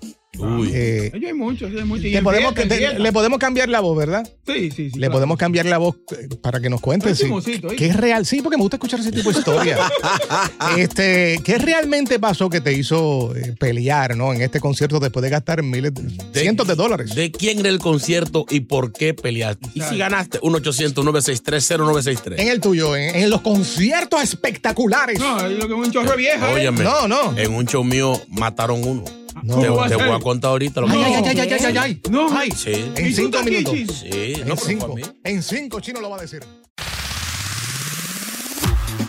Eh, 0.74 1.12
Ellos 1.14 1.28
hay 1.28 1.34
muchos, 1.34 1.72
hay 1.74 1.84
muchos. 1.84 2.06
En 2.06 2.24
podemos, 2.24 2.54
te- 2.54 3.00
le 3.00 3.12
podemos 3.12 3.40
cambiar 3.40 3.70
la 3.70 3.80
voz, 3.80 3.98
¿verdad? 3.98 4.28
Sí, 4.46 4.70
sí, 4.72 4.72
sí. 4.72 4.84
Le 4.86 4.92
claro. 5.00 5.14
podemos 5.14 5.38
cambiar 5.38 5.66
la 5.66 5.78
voz 5.78 5.96
eh, 6.12 6.28
para 6.42 6.60
que 6.60 6.70
nos 6.70 6.80
cuente 6.82 7.14
si, 7.16 7.26
¿eh? 7.26 7.62
qué 7.78 7.88
es 7.88 7.96
real. 7.96 8.26
Sí, 8.26 8.42
porque 8.42 8.58
me 8.58 8.62
gusta 8.64 8.78
escuchar 8.78 9.00
ese 9.00 9.12
tipo 9.12 9.32
de 9.32 9.40
historias. 9.40 9.80
este, 10.78 11.40
¿Qué 11.44 11.58
realmente 11.58 12.20
pasó 12.20 12.50
que 12.50 12.62
te 12.62 12.74
hizo 12.74 13.36
eh, 13.36 13.56
pelear 13.60 14.16
¿no? 14.16 14.34
en 14.34 14.42
este 14.42 14.60
concierto 14.60 15.00
después 15.00 15.24
de 15.24 15.30
gastar 15.30 15.64
miles, 15.64 15.94
de- 15.94 16.40
cientos 16.40 16.68
de 16.68 16.76
dólares? 16.76 17.16
¿De 17.16 17.32
quién 17.32 17.60
era 17.60 17.70
el 17.70 17.80
concierto 17.80 18.46
y 18.50 18.62
por 18.62 18.92
qué 18.94 19.14
peleaste? 19.14 19.68
Y 19.74 19.82
si 19.82 19.98
ganaste, 19.98 20.40
1-800-963-0963. 20.42 22.36
En 22.40 22.48
el 22.48 22.62
tuyo, 22.62 22.96
en, 22.96 23.16
en 23.16 23.30
los 23.30 23.42
conciertos 23.42 24.22
espectaculares. 24.24 25.20
No, 25.20 25.46
es 25.46 25.58
lo 25.58 25.68
que 25.68 25.74
un 25.74 25.92
chorro 25.92 26.12
de 26.12 26.18
vieja. 26.18 26.52
¿eh? 26.52 26.56
Óyeme, 26.56 26.84
No, 26.84 27.08
no. 27.08 27.38
en 27.38 27.54
un 27.54 27.66
show 27.66 27.84
mío 27.84 28.20
mataron 28.30 28.84
uno. 28.84 29.04
No. 29.44 29.60
Te, 29.60 29.70
voy 29.70 30.10
a 30.12 30.20
contar 30.20 30.52
ahorita 30.52 30.82
lo 30.82 30.88
que 30.88 30.94
Ay, 30.94 31.04
ay, 31.04 31.24
ay, 31.26 31.40
ay, 31.40 31.54
ay, 31.54 31.66
ay, 31.66 31.78
ay. 31.78 32.02
No. 32.10 32.28
Ay, 32.38 32.52
Sí, 32.52 32.92
En 32.96 33.06
¿Y 33.06 33.10
tú 33.10 33.22
cinco 33.22 33.44
minutos. 33.44 33.74
Chis? 33.74 33.92
sí, 33.92 34.34
no, 34.46 34.54
En 34.54 34.58
cinco. 34.60 34.96
En 35.24 35.44
cinco, 35.44 35.80
Chino 35.80 36.02
lo 36.02 36.10
va 36.10 36.18
a 36.18 36.22
decir. 36.22 36.44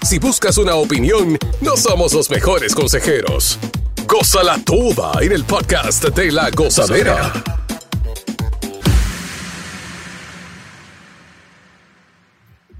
Si 0.03 0.19
buscas 0.19 0.57
una 0.59 0.75
opinión, 0.75 1.39
no 1.61 1.77
somos 1.77 2.13
los 2.15 2.31
mejores 2.31 2.75
consejeros. 2.75 3.59
Gózala 4.07 4.59
toda 4.65 5.13
en 5.23 5.33
el 5.33 5.45
podcast 5.45 6.05
de 6.05 6.33
la 6.33 6.51
gozadera. 6.51 7.58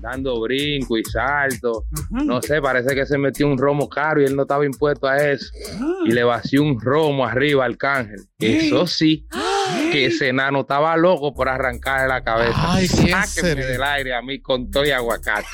Dando 0.01 0.41
brinco 0.41 0.97
y 0.97 1.05
salto. 1.05 1.87
No 2.11 2.41
sé, 2.43 2.61
parece 2.61 2.95
que 2.95 3.07
se 3.07 3.19
metió 3.19 3.47
un 3.47 3.59
romo 3.59 3.89
caro 3.89 4.21
y 4.21 4.25
él 4.25 4.37
no 4.37 4.43
estaba 4.43 4.65
impuesto 4.65 5.07
a 5.07 5.17
eso. 5.17 5.51
Y 6.05 6.13
le 6.13 6.25
vació 6.25 6.63
un 6.63 6.81
romo 6.81 7.25
arriba 7.25 7.65
al 7.65 7.77
cángel. 7.77 8.29
Eso 8.39 8.87
sí, 8.87 9.27
que 9.93 10.07
ese 10.07 10.29
enano 10.29 10.61
estaba 10.61 10.97
loco 10.97 11.35
por 11.35 11.49
arrancarle 11.49 12.09
la 12.09 12.23
cabeza. 12.23 12.75
Ay, 12.75 12.89
¿quién 12.89 13.23
Sáquenme 13.25 13.65
del 13.65 13.83
aire 13.83 14.15
a 14.15 14.23
mí 14.23 14.41
con 14.41 14.71
todo 14.71 14.85
y 14.85 14.91
aguacate. 14.91 15.47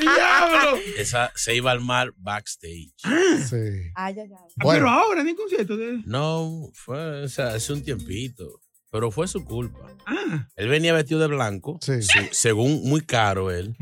¡Diablo! 0.00 0.78
Esa 0.98 1.32
se 1.34 1.54
iba 1.54 1.70
al 1.70 1.80
mar 1.80 2.12
backstage. 2.16 2.92
Sí. 3.48 3.90
Ay, 3.94 4.14
ay, 4.18 4.18
ay. 4.18 4.26
Pero 4.56 4.64
Bueno, 4.64 4.88
ahora, 4.90 5.22
ni 5.22 5.34
concierto. 5.34 5.76
De... 5.76 6.00
No, 6.06 6.70
fue 6.74 7.22
o 7.22 7.28
sea, 7.28 7.48
hace 7.48 7.72
un 7.72 7.82
tiempito. 7.82 8.60
Pero 8.92 9.10
fue 9.10 9.26
su 9.26 9.44
culpa. 9.44 9.80
Ah, 10.06 10.48
Él 10.54 10.68
venía 10.68 10.92
vestido 10.92 11.18
de 11.18 11.26
blanco, 11.26 11.78
Sí. 11.80 11.94
según 12.30 12.82
muy 12.84 13.00
caro 13.00 13.50
él, 13.50 13.74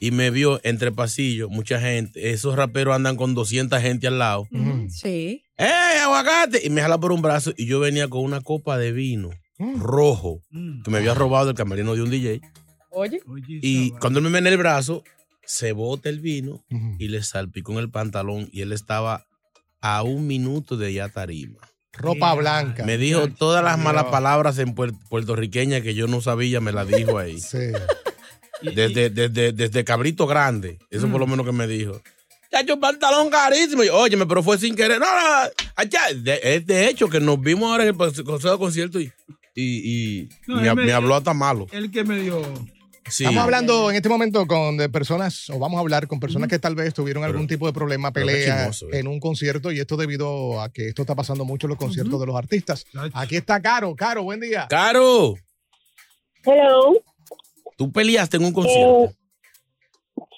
y 0.00 0.10
me 0.10 0.30
vio 0.30 0.60
entre 0.64 0.90
pasillos, 0.90 1.50
mucha 1.50 1.80
gente. 1.80 2.30
Esos 2.30 2.56
raperos 2.56 2.94
andan 2.96 3.16
con 3.16 3.34
200 3.34 3.80
gente 3.80 4.06
al 4.06 4.18
lado. 4.18 4.48
Sí. 4.88 5.44
¡Eh, 5.58 5.98
aguacate! 6.02 6.62
Y 6.64 6.70
me 6.70 6.80
jala 6.80 6.98
por 6.98 7.12
un 7.12 7.20
brazo 7.20 7.52
y 7.56 7.66
yo 7.66 7.78
venía 7.78 8.08
con 8.08 8.22
una 8.22 8.40
copa 8.40 8.78
de 8.78 8.92
vino 8.92 9.30
rojo 9.80 10.40
mm. 10.50 10.82
que 10.82 10.90
me 10.90 10.98
había 10.98 11.14
robado 11.14 11.46
del 11.46 11.56
camerino 11.56 11.94
de 11.94 12.02
un 12.02 12.10
DJ. 12.10 12.40
Oye. 12.90 13.20
Y 13.48 13.90
cuando 13.92 14.20
él 14.20 14.30
me 14.30 14.38
en 14.38 14.46
el 14.46 14.56
brazo, 14.56 15.02
se 15.44 15.72
bota 15.72 16.08
el 16.08 16.20
vino 16.20 16.64
y 16.98 17.08
le 17.08 17.22
salpicó 17.22 17.72
en 17.72 17.78
el 17.78 17.90
pantalón 17.90 18.48
y 18.52 18.62
él 18.62 18.72
estaba 18.72 19.26
a 19.80 20.02
un 20.02 20.26
minuto 20.26 20.76
de 20.76 20.92
ya 20.92 21.08
tarima. 21.08 21.58
Ropa 21.98 22.34
blanca. 22.34 22.84
Me 22.84 22.96
dijo 22.98 23.28
todas 23.28 23.62
las 23.64 23.78
malas 23.78 24.04
palabras 24.04 24.58
en 24.58 24.74
puer- 24.74 24.96
puertorriqueñas 25.08 25.82
que 25.82 25.94
yo 25.94 26.06
no 26.06 26.20
sabía, 26.20 26.60
me 26.60 26.72
las 26.72 26.88
dijo 26.88 27.18
ahí. 27.18 27.38
Sí. 28.60 28.72
Desde, 28.74 29.08
desde, 29.10 29.52
desde 29.52 29.84
cabrito 29.84 30.26
grande. 30.26 30.78
Eso 30.90 31.06
Mm. 31.06 31.10
fue 31.12 31.20
lo 31.20 31.26
menos 31.28 31.46
que 31.46 31.52
me 31.52 31.68
dijo. 31.68 32.00
Ya 32.50 32.62
yo 32.62 32.80
pantalón 32.80 33.30
carísimo. 33.30 33.84
Y, 33.84 33.88
Óyeme, 33.88 34.26
pero 34.26 34.42
fue 34.42 34.58
sin 34.58 34.74
querer. 34.74 34.98
No, 34.98 35.06
no, 35.06 35.48
allá. 35.76 36.00
De, 36.16 36.40
es 36.42 36.66
de 36.66 36.88
hecho 36.88 37.08
que 37.08 37.20
nos 37.20 37.40
vimos 37.40 37.70
ahora 37.70 37.84
en 37.84 37.90
el 37.90 37.96
consejo 38.24 38.50
de 38.50 38.58
concierto 38.58 38.98
y, 39.00 39.12
y, 39.54 40.22
y 40.24 40.28
No, 40.48 40.74
me 40.74 40.92
habló 40.92 41.14
hasta 41.14 41.32
malo. 41.34 41.66
El 41.70 41.90
que 41.92 42.02
me 42.02 42.18
dio. 42.20 42.42
Sí. 43.10 43.24
Estamos 43.24 43.44
hablando 43.44 43.90
en 43.90 43.96
este 43.96 44.08
momento 44.08 44.46
con 44.46 44.76
de 44.76 44.88
personas, 44.88 45.48
o 45.50 45.58
vamos 45.58 45.78
a 45.78 45.80
hablar 45.80 46.06
con 46.06 46.20
personas 46.20 46.48
que 46.48 46.58
tal 46.58 46.74
vez 46.74 46.92
tuvieron 46.94 47.24
algún 47.24 47.46
tipo 47.46 47.66
de 47.66 47.72
problema, 47.72 48.12
pelea 48.12 48.56
chismoso, 48.70 48.86
eh. 48.92 49.00
en 49.00 49.08
un 49.08 49.18
concierto, 49.20 49.72
y 49.72 49.80
esto 49.80 49.96
debido 49.96 50.60
a 50.60 50.70
que 50.70 50.88
esto 50.88 51.02
está 51.02 51.14
pasando 51.14 51.44
mucho 51.44 51.66
en 51.66 51.70
los 51.70 51.78
conciertos 51.78 52.20
de 52.20 52.26
los 52.26 52.36
artistas. 52.36 52.84
Aquí 53.14 53.36
está 53.36 53.60
Caro. 53.62 53.94
Caro, 53.96 54.22
buen 54.24 54.40
día. 54.40 54.66
Caro, 54.68 55.34
Hello. 56.44 56.94
tú 57.76 57.90
peleaste 57.92 58.36
en 58.36 58.44
un 58.44 58.52
concierto. 58.52 59.04
Eh, 59.04 59.14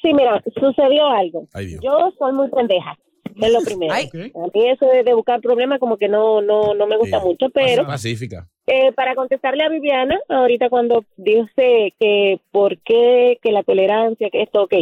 sí, 0.02 0.12
mira, 0.14 0.42
sucedió 0.54 1.09
algo. 1.09 1.48
Ay, 1.52 1.66
Dios. 1.66 1.80
Yo 1.83 2.12
soy 2.18 2.33
muy 2.33 2.48
pendeja. 2.50 2.96
Es 3.40 3.52
lo 3.52 3.61
primero. 3.62 3.94
Ay. 3.94 4.06
A 4.12 4.46
mí 4.52 4.68
eso 4.68 4.87
de, 4.87 5.04
de 5.04 5.14
buscar 5.14 5.40
problemas 5.40 5.78
como 5.78 5.96
que 5.96 6.09
no 6.09 6.42
no 6.42 6.74
no 6.74 6.87
me 6.87 6.96
gusta 6.98 7.20
Sí. 7.20 7.26
mucho, 7.26 7.46
pero 7.54 7.87
Pacífica. 7.87 8.48
Eh, 8.72 8.92
para 8.92 9.16
contestarle 9.16 9.64
a 9.64 9.68
Viviana, 9.68 10.16
ahorita 10.28 10.68
cuando 10.68 11.04
dice 11.16 11.92
que 11.98 12.40
por 12.52 12.78
qué, 12.78 13.38
que 13.42 13.50
la 13.50 13.64
tolerancia, 13.64 14.30
que 14.30 14.42
esto, 14.42 14.62
ok. 14.62 14.74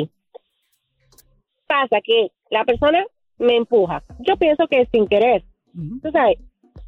Pasa 1.67 2.01
que 2.05 2.31
la 2.51 2.65
persona 2.65 3.07
me 3.39 3.57
empuja. 3.57 4.03
Yo 4.19 4.37
pienso 4.37 4.67
que 4.69 4.83
es 4.83 4.89
sin 4.93 5.07
querer. 5.07 5.43
Ujú. 5.75 6.01
Tú 6.03 6.11
sabes, 6.11 6.39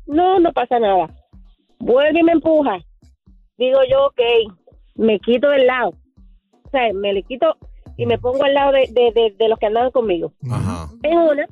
no, 0.06 0.40
no 0.40 0.52
pasa 0.52 0.78
nada. 0.78 1.08
Vuelve 1.78 2.20
y 2.20 2.22
me 2.22 2.32
empuja. 2.32 2.78
Digo 3.56 3.78
yo, 3.90 4.08
ok, 4.08 4.20
me 4.96 5.18
quito 5.20 5.48
del 5.48 5.66
lado. 5.66 5.94
O 6.64 6.70
sea, 6.70 6.92
me 6.92 7.14
le 7.14 7.22
quito 7.22 7.56
y 7.96 8.04
me 8.04 8.18
pongo 8.18 8.44
al 8.44 8.52
lado 8.52 8.72
de, 8.72 8.88
de, 8.90 9.12
de, 9.12 9.34
de 9.38 9.48
los 9.48 9.58
que 9.58 9.66
andaban 9.66 9.90
conmigo. 9.90 10.32
Ajá. 10.50 10.90
En 11.02 11.16
una, 11.16 11.46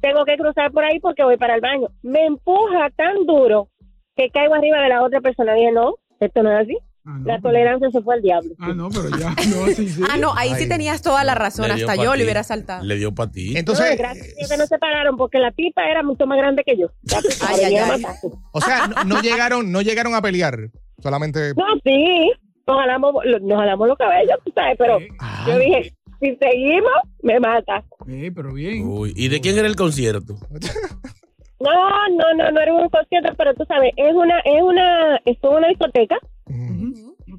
tengo 0.00 0.24
que 0.24 0.38
cruzar 0.38 0.72
por 0.72 0.84
ahí 0.84 1.00
porque 1.00 1.22
voy 1.22 1.36
para 1.36 1.54
el 1.54 1.60
baño. 1.60 1.88
Me 2.02 2.24
empuja 2.24 2.88
tan 2.96 3.26
duro 3.26 3.68
que 4.16 4.30
caigo 4.30 4.54
arriba 4.54 4.80
de 4.82 4.88
la 4.88 5.02
otra 5.02 5.20
persona. 5.20 5.54
Dije, 5.54 5.72
no, 5.72 5.94
esto 6.20 6.42
no 6.42 6.52
es 6.52 6.64
así. 6.64 6.76
Ah, 7.08 7.18
no, 7.20 7.26
La 7.26 7.34
pero- 7.36 7.42
tolerancia 7.42 7.90
se 7.92 8.00
fue 8.02 8.14
al 8.16 8.22
diablo. 8.22 8.50
Ah, 8.58 8.72
no, 8.74 8.88
pero 8.90 9.10
ya. 9.16 9.30
No, 9.30 9.66
sí, 9.74 9.88
sí. 9.88 10.02
Ah, 10.10 10.16
no, 10.16 10.34
ahí 10.36 10.54
sí 10.56 10.68
tenías 10.68 11.02
toda 11.02 11.22
la 11.22 11.36
razón. 11.36 11.70
Hasta 11.70 11.94
yo 11.94 12.12
ti. 12.12 12.18
le 12.18 12.24
hubiera 12.24 12.42
saltado. 12.42 12.82
Le 12.84 12.96
dio 12.96 13.14
para 13.14 13.30
ti. 13.30 13.56
Entonces, 13.56 13.90
no, 13.92 13.96
gracias 13.96 14.26
a 14.26 14.34
Dios 14.38 14.50
que 14.50 14.56
no 14.56 14.66
se 14.66 14.78
pararon 14.78 15.16
porque 15.16 15.38
la 15.38 15.52
tipa 15.52 15.88
era 15.88 16.02
mucho 16.02 16.26
más 16.26 16.36
grande 16.38 16.64
que 16.66 16.76
yo. 16.76 16.88
Ya 17.02 17.22
tú 17.22 17.28
sabes, 17.30 17.58
Ay, 17.58 17.64
ay, 17.64 17.64
venía 17.74 17.82
a 17.86 17.94
ay. 17.94 18.00
matarse. 18.02 18.28
o 18.50 18.60
sea, 18.60 18.88
no, 18.88 19.04
no 19.04 19.22
llegaron, 19.22 19.70
no 19.70 19.82
llegaron 19.82 20.14
a 20.16 20.20
pelear. 20.22 20.58
Solamente. 21.00 21.52
No, 21.54 21.64
sí, 21.84 22.32
nos 22.66 22.76
jalamos, 22.78 23.14
nos 23.42 23.58
jalamos 23.58 23.86
los 23.88 23.98
cabellos, 23.98 24.36
tú 24.44 24.50
sabes, 24.52 24.74
pero 24.76 24.98
Ah. 25.20 25.44
yo 25.46 25.58
dije, 25.60 25.94
si 26.18 26.34
seguimos, 26.40 26.90
me 27.22 27.38
mata. 27.38 27.84
Sí, 28.06 28.30
pero 28.32 28.52
bien. 28.52 28.84
Uy, 28.84 29.12
¿Y 29.14 29.28
de 29.28 29.40
quién 29.40 29.56
era 29.58 29.68
el 29.68 29.76
concierto? 29.76 30.34
No, 31.58 32.08
no, 32.10 32.34
no, 32.34 32.50
no 32.50 32.60
era 32.60 32.72
un 32.74 32.88
concierto, 32.90 33.32
pero 33.36 33.54
tú 33.54 33.64
sabes, 33.66 33.92
es 33.96 34.14
una, 34.14 34.38
es 34.40 34.62
una, 34.62 35.16
estuvo 35.24 35.52
en 35.52 35.58
una 35.58 35.68
discoteca, 35.68 36.18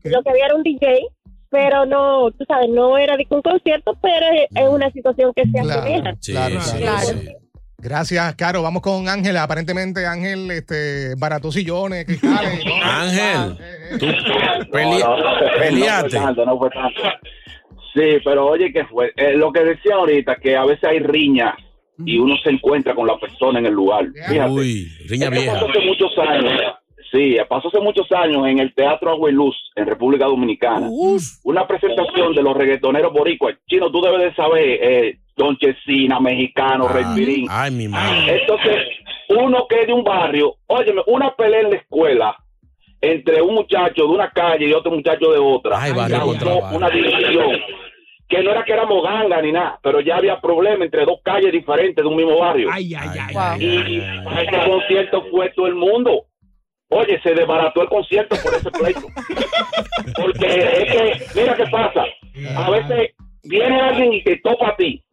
lo 0.04 0.24
que 0.24 0.30
había 0.30 0.46
era 0.46 0.56
un 0.56 0.64
DJ, 0.64 1.00
pero 1.50 1.86
no, 1.86 2.32
tú 2.32 2.44
sabes, 2.48 2.70
no 2.70 2.98
era 2.98 3.16
de 3.16 3.28
un 3.30 3.42
concierto, 3.42 3.96
pero 4.02 4.26
es, 4.34 4.48
es 4.56 4.70
una 4.70 4.90
situación 4.92 5.32
que 5.36 5.44
se 5.46 5.60
Claro, 5.62 5.82
asemeja. 5.82 6.14
Sí, 6.20 6.32
claro, 6.32 6.62
sí, 6.62 6.78
claro. 6.78 7.00
sí. 7.06 7.28
Gracias, 7.80 8.36
Caro. 8.36 8.64
Vamos 8.64 8.82
con 8.82 9.08
Ángela. 9.08 9.44
Aparentemente, 9.44 10.08
Ángel 10.08 10.50
este, 10.50 11.14
barató 11.16 11.52
sillones, 11.52 12.06
cristales. 12.06 12.60
¿no? 12.66 12.74
Ángel, 12.84 13.58
tú 14.00 14.06
pelea- 14.72 15.06
No, 15.06 15.18
no, 15.18 15.60
peleaste. 15.60 16.16
No 16.16 16.22
fue 16.22 16.26
tanto, 16.26 16.46
no 16.46 16.58
fue 16.58 16.70
tanto. 16.72 17.02
Sí, 17.94 18.18
pero 18.26 18.48
oye, 18.48 18.74
que 18.74 18.84
fue? 18.86 19.12
Eh, 19.16 19.34
lo 19.38 19.52
que 19.52 19.64
decía 19.64 19.94
ahorita, 19.96 20.38
que 20.38 20.56
a 20.58 20.66
veces 20.66 20.84
hay 20.86 21.00
riñas 21.00 21.54
y 22.06 22.18
uno 22.18 22.36
se 22.44 22.50
encuentra 22.52 22.94
con 22.96 23.08
la 23.08 23.18
persona 23.18 23.60
en 23.60 23.66
el 23.68 23.74
lugar. 23.74 24.06
Fíjate. 24.30 24.52
Uy, 24.52 24.88
riña 25.08 25.26
Esto 25.28 25.40
vieja. 25.40 25.54
pasó 25.54 25.70
hace 25.70 25.80
muchos 25.86 26.18
años. 26.18 26.62
Sí, 27.12 27.38
pasó 27.48 27.70
hace 27.70 27.80
muchos 27.80 28.12
años 28.12 28.46
en 28.48 28.60
el 28.60 28.74
Teatro 28.74 29.12
Agua 29.12 29.30
y 29.30 29.34
Luz, 29.34 29.56
en 29.76 29.86
República 29.88 30.26
Dominicana. 30.26 30.90
Una 31.44 31.66
presentación 31.66 32.34
de 32.36 32.44
los 32.44 32.56
reggaetoneros 32.56 33.14
boricuas. 33.14 33.56
Chino, 33.68 33.90
tú 33.92 34.02
debes 34.02 34.22
de 34.22 34.36
saber, 34.36 34.64
eh, 34.66 35.18
Don 35.38 35.56
Chesina, 35.58 36.20
mexicano, 36.20 36.88
Ah, 36.90 36.94
Respirín. 36.94 37.48
Ay, 37.50 37.72
mi 37.72 37.88
madre. 37.88 38.42
Entonces, 38.42 38.76
uno 39.30 39.66
que 39.70 39.82
es 39.82 39.88
de 39.88 39.94
un 39.94 40.04
barrio, 40.04 40.56
óyeme, 40.68 41.02
una 41.08 41.34
pelea 41.36 41.62
en 41.62 41.70
la 41.72 41.76
escuela 41.78 42.36
entre 43.00 43.42
un 43.42 43.54
muchacho 43.56 44.04
de 44.04 44.10
una 44.10 44.30
calle 44.32 44.68
y 44.68 44.74
otro 44.74 44.92
muchacho 44.92 45.32
de 45.32 45.38
otra. 45.40 45.80
Ay, 45.82 45.94
barrio 45.94 46.18
causó 46.18 46.32
contra 46.32 46.54
barrio. 46.56 46.78
una 46.78 46.90
división. 46.90 47.52
Que 48.28 48.44
no 48.44 48.52
era 48.52 48.66
que 48.66 48.74
éramos 48.74 49.04
ganga 49.04 49.42
ni 49.42 49.52
nada, 49.52 49.80
pero 49.82 50.02
ya 50.02 50.18
había 50.18 50.42
problema 50.42 50.84
entre 50.84 51.06
dos 51.06 51.22
calles 51.24 51.52
diferentes 51.52 52.04
de 52.04 52.10
un 52.10 52.18
mismo 52.18 52.40
barrio. 52.40 52.70
Ay, 52.72 52.94
ay, 52.94 53.10
ay. 53.20 53.34
Wow. 53.34 53.44
ay, 53.44 53.64
y 53.64 53.78
ay, 53.78 54.02
ay, 54.02 54.24
ay. 54.28 54.48
ese 54.48 54.70
concierto 54.70 55.26
fue 55.32 55.50
todo 55.52 55.68
el 55.68 55.76
mundo. 55.76 56.26
Oye, 56.90 57.20
se 57.22 57.34
desbarató 57.34 57.82
el 57.82 57.90
concierto 57.90 58.36
por 58.42 58.54
ese 58.54 58.72
pleito. 58.72 59.02
Porque 60.16 60.46
es 60.46 60.92
que, 60.92 61.40
mira 61.40 61.56
qué 61.56 61.66
pasa. 61.68 62.06
A 62.56 62.70
veces 62.70 63.12
viene 63.44 63.80
alguien 63.80 64.14
y 64.14 64.24
te 64.24 64.38
topa 64.38 64.70
a 64.70 64.76
ti. 64.76 65.04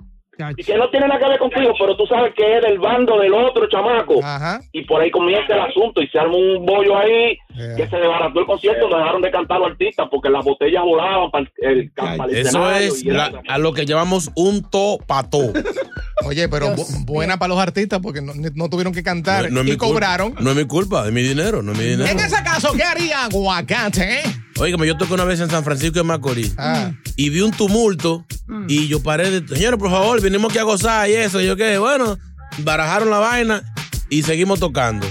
Y 0.57 0.65
que 0.65 0.77
no 0.77 0.89
tiene 0.91 1.07
nada 1.09 1.21
que 1.21 1.29
ver 1.29 1.39
contigo, 1.39 1.73
pero 1.79 1.97
tú 1.97 2.07
sabes 2.07 2.35
que 2.35 2.57
es 2.57 2.63
del 2.63 2.79
bando 2.79 3.19
del 3.21 3.33
otro 3.35 3.69
chamaco. 3.69 4.21
Ajá. 4.23 4.61
Y 4.73 4.83
por 4.85 5.01
ahí 5.01 5.11
comienza 5.11 5.55
el 5.55 5.61
asunto 5.61 6.03
y 6.03 6.09
se 6.09 6.19
arma 6.19 6.37
un 6.37 6.65
bollo 6.67 6.97
ahí 6.99 7.39
Yeah. 7.57 7.77
que 7.77 7.89
se 7.89 7.97
desbarató 7.99 8.41
el 8.41 8.47
concierto, 8.47 8.89
dejaron 8.89 9.23
de 9.23 9.31
cantar 9.31 9.61
los 9.61 9.71
artistas 9.71 10.09
porque 10.11 10.29
las 10.29 10.45
botellas 10.45 10.83
volaban 10.83 11.31
para 11.31 11.47
el, 11.63 11.89
para 11.93 12.25
el 12.25 12.37
Eso 12.37 12.69
es 12.73 13.05
la- 13.05 13.31
a 13.47 13.59
lo 13.59 13.73
que 13.73 13.87
llamamos 13.87 14.33
un 14.35 14.69
to 14.69 14.99
pato. 15.07 15.39
Oye, 16.27 16.49
pero 16.49 16.75
bu- 16.75 17.05
buena 17.05 17.39
para 17.39 17.51
los 17.55 17.59
artistas 17.63 18.01
porque 18.03 18.21
no, 18.23 18.33
no 18.35 18.69
tuvieron 18.69 18.93
que 18.93 19.05
cantar 19.05 19.53
No 19.53 19.63
y 19.63 19.77
cobraron. 19.77 20.35
No 20.41 20.51
es 20.51 20.57
mi 20.57 20.65
culpa, 20.67 21.07
es 21.07 21.13
mi 21.13 21.23
dinero, 21.23 21.63
no 21.63 21.71
es 21.73 21.79
mi 21.79 21.85
dinero. 21.85 22.11
En 22.11 22.19
ese 22.19 22.43
caso, 22.43 22.73
¿qué 22.77 22.83
haría 22.83 23.25
Aguacate? 23.27 24.23
Oígame, 24.59 24.87
yo 24.87 24.97
toqué 24.97 25.15
una 25.15 25.25
vez 25.25 25.41
en 25.41 25.51
San 25.51 25.65
Francisco 25.65 25.95
de 25.99 26.05
Macorís 26.05 26.55
Ah. 26.59 26.93
y 27.17 27.29
vi 27.31 27.41
un 27.41 27.51
tumulto 27.51 28.25
y 28.69 28.87
yo 28.89 29.03
paré 29.03 29.31
de, 29.41 29.49
señores, 29.57 29.79
por 29.79 29.91
favor, 29.91 30.21
vinimos 30.23 30.51
aquí 30.51 30.59
a 30.59 30.63
gozar 30.63 31.09
y 31.11 31.15
eso. 31.15 31.41
Y 31.41 31.47
yo 31.47 31.57
qué, 31.57 31.77
bueno, 31.79 32.19
barajaron 32.59 33.11
la 33.11 33.19
vaina 33.19 33.63
y 34.11 34.23
seguimos 34.23 34.61
tocando. 34.61 35.07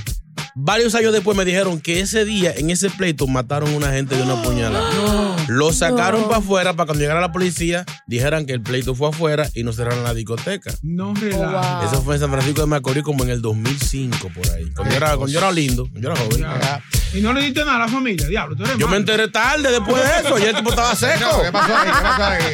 Varios 0.56 0.94
años 0.94 1.14
después 1.14 1.36
me 1.36 1.46
dijeron 1.46 1.82
que 1.82 2.00
ese 2.00 2.26
día, 2.26 2.54
en 2.56 2.70
ese 2.70 2.90
pleito, 2.92 3.26
mataron 3.28 3.74
a 3.74 3.78
una 3.78 3.92
gente 3.92 4.16
de 4.16 4.22
una 4.22 4.42
puñalada. 4.42 5.36
Lo 5.48 5.74
sacaron 5.74 6.26
para 6.26 6.38
afuera 6.38 6.74
para 6.74 6.88
cuando 6.88 7.02
llegara 7.02 7.20
la 7.22 7.32
policía 7.32 7.86
dijeran 8.08 8.46
que 8.46 8.54
el 8.54 8.62
pleito 8.62 8.94
fue 8.94 9.10
afuera 9.10 9.50
y 9.56 9.64
no 9.64 9.74
cerraron 9.74 10.04
la 10.04 10.14
discoteca. 10.14 10.72
No 10.84 11.14
relaja. 11.16 11.86
Eso 11.86 12.02
fue 12.04 12.16
en 12.16 12.22
San 12.22 12.32
Francisco 12.32 12.62
de 12.62 12.68
Macorís 12.68 13.04
como 13.04 13.24
en 13.24 13.32
el 13.32 13.42
2005 13.42 14.30
por 14.34 14.50
ahí. 14.52 14.70
Cuando 14.76 14.92
yo 14.92 14.98
era, 14.98 15.08
cuando 15.16 15.28
yo 15.28 15.40
era 15.40 15.52
lindo, 15.52 15.88
cuando 15.90 16.02
yo 16.02 16.14
era 16.14 16.22
joven. 16.22 16.82
Y 17.16 17.22
no 17.22 17.34
le 17.34 17.42
diste 17.42 17.62
nada 17.62 17.76
a 17.76 17.80
la 17.80 17.88
familia, 17.88 18.28
diablo. 18.28 18.56
Tú 18.56 18.64
eres 18.64 18.78
Yo 18.78 18.88
me 18.88 18.98
enteré 18.98 19.28
tarde 19.30 19.72
después 19.72 20.04
de 20.04 20.28
eso 20.28 20.40
y 20.40 20.44
el 20.44 20.56
tipo 20.56 20.70
estaba 20.70 20.96
seco. 20.96 21.42
¿Qué 21.44 21.52
pasó 21.52 21.76
ahí? 21.76 21.86
¿Qué 21.86 22.02
pasó 22.02 22.24
ahí? 22.24 22.54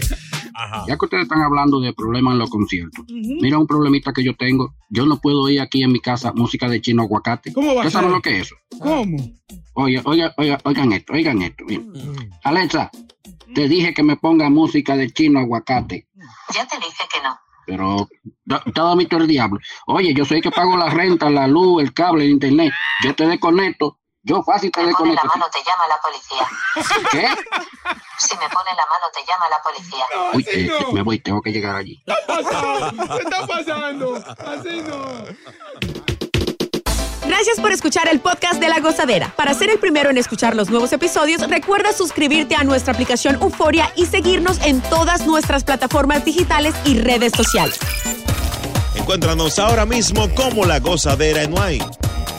Ya 0.88 0.98
que 0.98 1.06
ustedes 1.06 1.24
están 1.24 1.42
hablando 1.42 1.80
de 1.80 1.94
problemas 1.94 2.34
en 2.34 2.40
los 2.40 2.50
conciertos, 2.50 3.06
mira 3.08 3.58
un 3.58 3.68
problemita 3.68 4.12
que 4.14 4.24
yo 4.24 4.36
tengo. 4.36 4.74
Yo 4.90 5.06
no 5.06 5.18
puedo 5.20 5.42
oír 5.44 5.62
aquí 5.62 5.84
en 5.84 5.92
mi 5.92 6.00
casa 6.00 6.32
música 6.34 6.68
de 6.68 6.82
chino 6.82 7.04
aguacate. 7.04 7.54
¿Cómo 7.54 7.68
va 7.68 7.84
a 7.84 7.88
¿Ustedes 7.88 7.94
saben 7.94 8.10
ser? 8.10 8.16
lo 8.16 8.22
que 8.22 8.40
es 8.40 8.48
eso? 8.48 8.56
¿Cómo? 8.80 9.18
Oye, 9.74 10.02
oiga, 10.06 10.34
oiga, 10.38 10.58
oigan 10.64 10.92
esto, 10.94 11.14
oigan 11.14 11.42
esto. 11.42 11.64
miren. 11.66 11.94
Alexa, 12.44 12.92
te 13.54 13.68
dije 13.68 13.94
que 13.94 14.04
me 14.04 14.18
ponga 14.18 14.50
música 14.50 14.96
de 14.96 15.10
chino 15.12 15.40
aguacate. 15.40 16.08
Ya 16.54 16.68
te 16.68 16.78
dije 16.78 17.04
que 17.14 17.22
no. 17.22 17.38
Pero 17.66 18.08
todo 18.74 18.96
mito 18.96 19.18
el 19.18 19.28
diablo. 19.28 19.60
Oye, 19.86 20.14
yo 20.14 20.26
soy 20.26 20.38
el 20.38 20.44
que 20.44 20.52
pago 20.52 20.76
la 20.76 20.90
renta, 20.90 21.30
la 21.30 21.48
luz, 21.48 21.84
el 21.84 21.94
cable, 21.94 22.26
el 22.26 22.32
internet. 22.32 22.74
Yo 23.04 23.14
te 23.16 23.28
desconecto. 23.28 24.00
Yo 24.24 24.44
fácil 24.44 24.72
te 24.72 24.86
desconecto. 24.86 25.28
la 25.28 25.40
mano, 25.40 25.52
te 25.52 25.60
llama 25.60 25.88
la 25.88 26.00
policía. 26.02 27.10
¿Qué? 27.12 27.28
Si 28.20 28.36
me 28.36 28.50
pone 28.50 28.70
la 28.76 28.86
mano, 28.86 29.06
te 29.14 29.22
llama 29.26 29.46
la 29.50 29.62
policía. 29.64 30.06
Uy, 30.34 30.46
eh, 30.52 30.94
me 30.94 31.02
voy, 31.02 31.20
tengo 31.20 31.42
que 31.42 31.52
llegar 31.52 31.76
allí. 31.76 32.02
¿Qué 32.06 32.14
pasa? 32.28 32.92
¿Qué 33.16 33.24
está 33.24 33.48
pasando? 33.48 34.16
Así 34.16 34.82
no. 34.82 36.10
Gracias 37.26 37.60
por 37.62 37.72
escuchar 37.72 38.10
el 38.10 38.20
podcast 38.20 38.60
de 38.60 38.68
La 38.68 38.80
Gozadera. 38.80 39.32
Para 39.38 39.54
ser 39.54 39.70
el 39.70 39.80
primero 39.80 40.10
en 40.10 40.18
escuchar 40.18 40.56
los 40.56 40.70
nuevos 40.70 40.92
episodios, 40.92 41.48
recuerda 41.48 41.94
suscribirte 41.94 42.56
a 42.56 42.64
nuestra 42.64 42.94
aplicación 42.94 43.36
Euforia 43.36 43.94
y 43.96 44.08
seguirnos 44.08 44.60
en 44.66 44.82
todas 44.82 45.26
nuestras 45.26 45.64
plataformas 45.64 46.26
digitales 46.26 46.76
y 46.86 47.00
redes 47.00 47.32
sociales. 47.34 47.80
Encuéntranos 48.96 49.60
ahora 49.60 49.86
mismo 49.86 50.28
como 50.36 50.66
La 50.66 50.80
Gozadera 50.80 51.44
en 51.44 51.54
Wine. 51.54 51.99